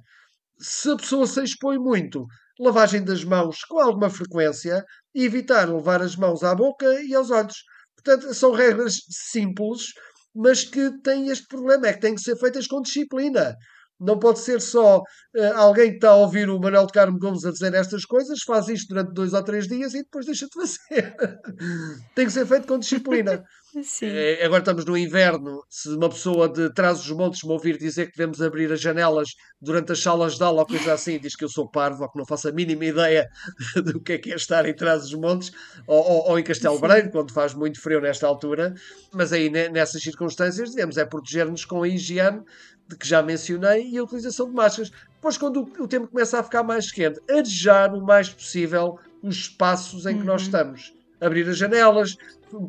se 0.59 0.91
a 0.91 0.97
pessoa 0.97 1.27
se 1.27 1.43
expõe 1.43 1.79
muito, 1.79 2.27
lavagem 2.59 3.05
das 3.05 3.25
mãos 3.25 3.65
com 3.65 3.79
alguma 3.79 4.11
frequência 4.11 4.85
e 5.15 5.25
evitar 5.25 5.69
levar 5.69 6.03
as 6.03 6.17
mãos 6.17 6.43
à 6.43 6.55
boca 6.55 7.01
e 7.03 7.15
aos 7.15 7.31
olhos. 7.31 7.57
Portanto, 7.95 8.33
são 8.35 8.53
regras 8.53 8.97
simples, 9.09 9.93
mas 10.35 10.65
que 10.65 10.91
têm 11.03 11.29
este 11.29 11.47
problema, 11.47 11.89
é 11.89 11.93
que 11.93 12.01
têm 12.01 12.15
que 12.15 12.21
ser 12.21 12.37
feitas 12.37 12.67
com 12.67 12.81
disciplina. 12.81 13.57
Não 13.99 14.19
pode 14.19 14.41
ser 14.41 14.61
só 14.61 14.99
uh, 14.99 15.53
alguém 15.55 15.91
que 15.91 15.97
está 15.97 16.11
a 16.11 16.17
ouvir 16.17 16.51
o 16.51 16.59
Manuel 16.59 16.87
de 16.87 16.93
Carmo 16.93 17.19
Gomes 17.19 17.45
a 17.45 17.51
dizer 17.51 17.73
estas 17.75 18.05
coisas, 18.05 18.43
faz 18.43 18.69
isto 18.69 18.89
durante 18.89 19.13
dois 19.13 19.33
ou 19.33 19.43
três 19.43 19.67
dias 19.67 19.95
e 19.95 20.03
depois 20.03 20.27
deixa 20.27 20.47
de 20.47 20.53
fazer. 20.53 21.17
Tem 22.15 22.27
que 22.27 22.33
ser 22.33 22.47
feito 22.47 22.67
com 22.67 22.79
disciplina. 22.79 23.45
É, 24.01 24.43
agora 24.45 24.61
estamos 24.61 24.87
no 24.87 24.97
inverno. 24.97 25.61
Se 25.69 25.91
uma 25.91 26.09
pessoa 26.09 26.49
de 26.49 26.73
trás 26.73 26.99
dos 26.99 27.11
montes 27.11 27.43
me 27.43 27.53
ouvir 27.53 27.77
dizer 27.77 28.07
que 28.07 28.17
devemos 28.17 28.41
abrir 28.41 28.73
as 28.73 28.81
janelas 28.81 29.29
durante 29.61 29.93
as 29.93 30.01
salas 30.01 30.37
de 30.39 30.43
aula 30.43 30.63
ou 30.63 30.67
coisa 30.67 30.95
assim, 30.95 31.19
diz 31.19 31.37
que 31.37 31.45
eu 31.45 31.49
sou 31.49 31.69
parvo 31.69 32.03
ou 32.03 32.11
que 32.11 32.19
não 32.19 32.25
faço 32.25 32.49
a 32.49 32.53
mínima 32.53 32.87
ideia 32.87 33.29
do 33.85 34.01
que 34.01 34.15
é 34.15 34.19
que 34.19 34.33
é 34.33 34.37
estar 34.37 34.67
em 34.67 34.75
trás 34.75 35.03
dos 35.03 35.15
montes 35.15 35.53
ou, 35.87 35.99
ou, 35.99 36.31
ou 36.31 36.39
em 36.39 36.43
Castelo 36.43 36.77
Sim. 36.77 36.81
Branco, 36.81 37.11
quando 37.11 37.33
faz 37.33 37.53
muito 37.53 37.79
frio 37.79 38.01
nesta 38.01 38.27
altura. 38.27 38.75
Mas 39.13 39.31
aí 39.33 39.51
nessas 39.51 40.03
circunstâncias 40.03 40.71
devemos 40.71 40.97
é 40.97 41.05
proteger-nos 41.05 41.67
com 41.67 41.83
a 41.83 41.89
higiene 41.89 42.43
de 42.89 42.97
que 42.97 43.07
já 43.07 43.23
mencionei 43.23 43.89
e 43.89 43.99
a 43.99 44.03
utilização 44.03 44.49
de 44.49 44.55
máscaras. 44.55 44.93
Depois, 45.15 45.37
quando 45.37 45.69
o 45.79 45.89
tempo 45.89 46.09
começa 46.09 46.39
a 46.39 46.43
ficar 46.43 46.63
mais 46.63 46.91
quente, 46.91 47.21
arejar 47.29 47.95
o 47.95 48.01
mais 48.01 48.29
possível 48.29 48.99
os 49.23 49.37
espaços 49.37 50.07
em 50.07 50.15
que 50.15 50.21
uhum. 50.21 50.27
nós 50.27 50.43
estamos. 50.43 50.95
Abrir 51.21 51.49
as 51.49 51.57
janelas, 51.57 52.17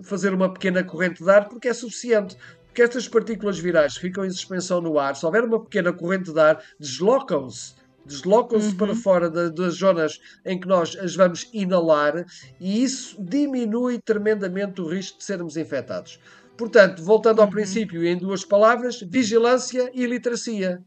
fazer 0.03 0.33
uma 0.33 0.51
pequena 0.51 0.83
corrente 0.83 1.23
de 1.23 1.29
ar, 1.29 1.47
porque 1.49 1.67
é 1.67 1.73
suficiente. 1.73 2.37
Porque 2.65 2.81
estas 2.81 3.07
partículas 3.07 3.59
virais 3.59 3.97
ficam 3.97 4.25
em 4.25 4.29
suspensão 4.29 4.81
no 4.81 4.97
ar. 4.97 5.15
Se 5.15 5.25
houver 5.25 5.43
uma 5.43 5.59
pequena 5.59 5.91
corrente 5.91 6.31
de 6.31 6.39
ar, 6.39 6.63
deslocam-se 6.79 7.75
deslocam-se 8.07 8.69
uhum. 8.69 8.77
para 8.77 8.95
fora 8.95 9.29
de, 9.29 9.49
das 9.51 9.75
zonas 9.75 10.19
em 10.45 10.59
que 10.59 10.67
nós 10.67 10.95
as 10.95 11.15
vamos 11.15 11.49
inalar 11.53 12.25
e 12.59 12.83
isso 12.83 13.21
diminui 13.21 13.99
tremendamente 13.99 14.81
o 14.81 14.87
risco 14.87 15.19
de 15.19 15.25
sermos 15.25 15.57
infectados. 15.57 16.19
Portanto, 16.57 17.03
voltando 17.03 17.39
ao 17.39 17.45
uhum. 17.45 17.51
princípio, 17.51 18.05
em 18.05 18.17
duas 18.17 18.43
palavras, 18.43 18.99
vigilância 19.01 19.91
e 19.93 20.05
literacia. 20.05 20.81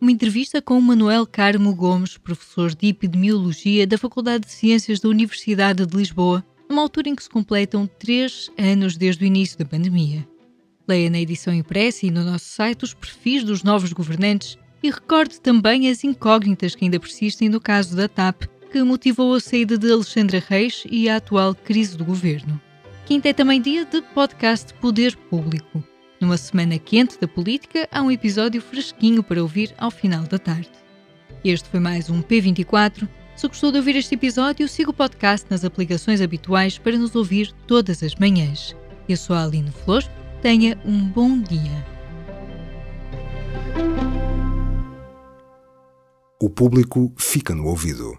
Uma 0.00 0.12
entrevista 0.12 0.62
com 0.62 0.80
Manuel 0.80 1.26
Carmo 1.26 1.74
Gomes, 1.74 2.16
professor 2.16 2.74
de 2.74 2.86
Epidemiologia 2.86 3.86
da 3.86 3.98
Faculdade 3.98 4.46
de 4.46 4.52
Ciências 4.52 5.00
da 5.00 5.08
Universidade 5.08 5.84
de 5.84 5.96
Lisboa, 5.96 6.44
numa 6.68 6.82
altura 6.82 7.08
em 7.08 7.16
que 7.16 7.22
se 7.22 7.28
completam 7.28 7.86
três 7.98 8.50
anos 8.56 8.96
desde 8.96 9.24
o 9.24 9.26
início 9.26 9.58
da 9.58 9.64
pandemia. 9.64 10.26
Leia 10.86 11.10
na 11.10 11.18
edição 11.18 11.52
impressa 11.52 12.06
e 12.06 12.10
no 12.10 12.24
nosso 12.24 12.44
site 12.44 12.84
os 12.84 12.94
perfis 12.94 13.42
dos 13.42 13.62
novos 13.62 13.92
governantes 13.92 14.56
e 14.82 14.90
recorde 14.90 15.40
também 15.40 15.90
as 15.90 16.04
incógnitas 16.04 16.74
que 16.74 16.84
ainda 16.84 17.00
persistem 17.00 17.48
no 17.48 17.60
caso 17.60 17.96
da 17.96 18.08
TAP, 18.08 18.44
que 18.70 18.82
motivou 18.82 19.34
a 19.34 19.40
saída 19.40 19.76
de 19.76 19.90
Alexandra 19.90 20.42
Reis 20.46 20.84
e 20.88 21.08
a 21.08 21.16
atual 21.16 21.54
crise 21.54 21.96
do 21.96 22.04
governo. 22.04 22.60
Quinta 23.08 23.30
é 23.30 23.32
também 23.32 23.58
dia 23.58 23.86
de 23.86 24.02
podcast 24.02 24.74
Poder 24.74 25.16
Público. 25.16 25.82
Numa 26.20 26.36
semana 26.36 26.78
quente 26.78 27.18
da 27.18 27.26
política, 27.26 27.88
há 27.90 28.02
um 28.02 28.10
episódio 28.10 28.60
fresquinho 28.60 29.22
para 29.22 29.40
ouvir 29.40 29.74
ao 29.78 29.90
final 29.90 30.24
da 30.24 30.38
tarde. 30.38 30.68
Este 31.42 31.66
foi 31.70 31.80
mais 31.80 32.10
um 32.10 32.20
P24. 32.20 33.08
Se 33.34 33.48
gostou 33.48 33.72
de 33.72 33.78
ouvir 33.78 33.96
este 33.96 34.14
episódio, 34.14 34.68
siga 34.68 34.90
o 34.90 34.92
podcast 34.92 35.46
nas 35.48 35.64
aplicações 35.64 36.20
habituais 36.20 36.76
para 36.76 36.98
nos 36.98 37.16
ouvir 37.16 37.50
todas 37.66 38.02
as 38.02 38.14
manhãs. 38.14 38.76
Eu 39.08 39.16
sou 39.16 39.34
a 39.34 39.42
Aline 39.42 39.70
Flor. 39.70 40.04
Tenha 40.42 40.78
um 40.84 41.08
bom 41.08 41.40
dia. 41.40 41.86
O 46.38 46.50
público 46.50 47.10
fica 47.16 47.54
no 47.54 47.68
ouvido. 47.68 48.18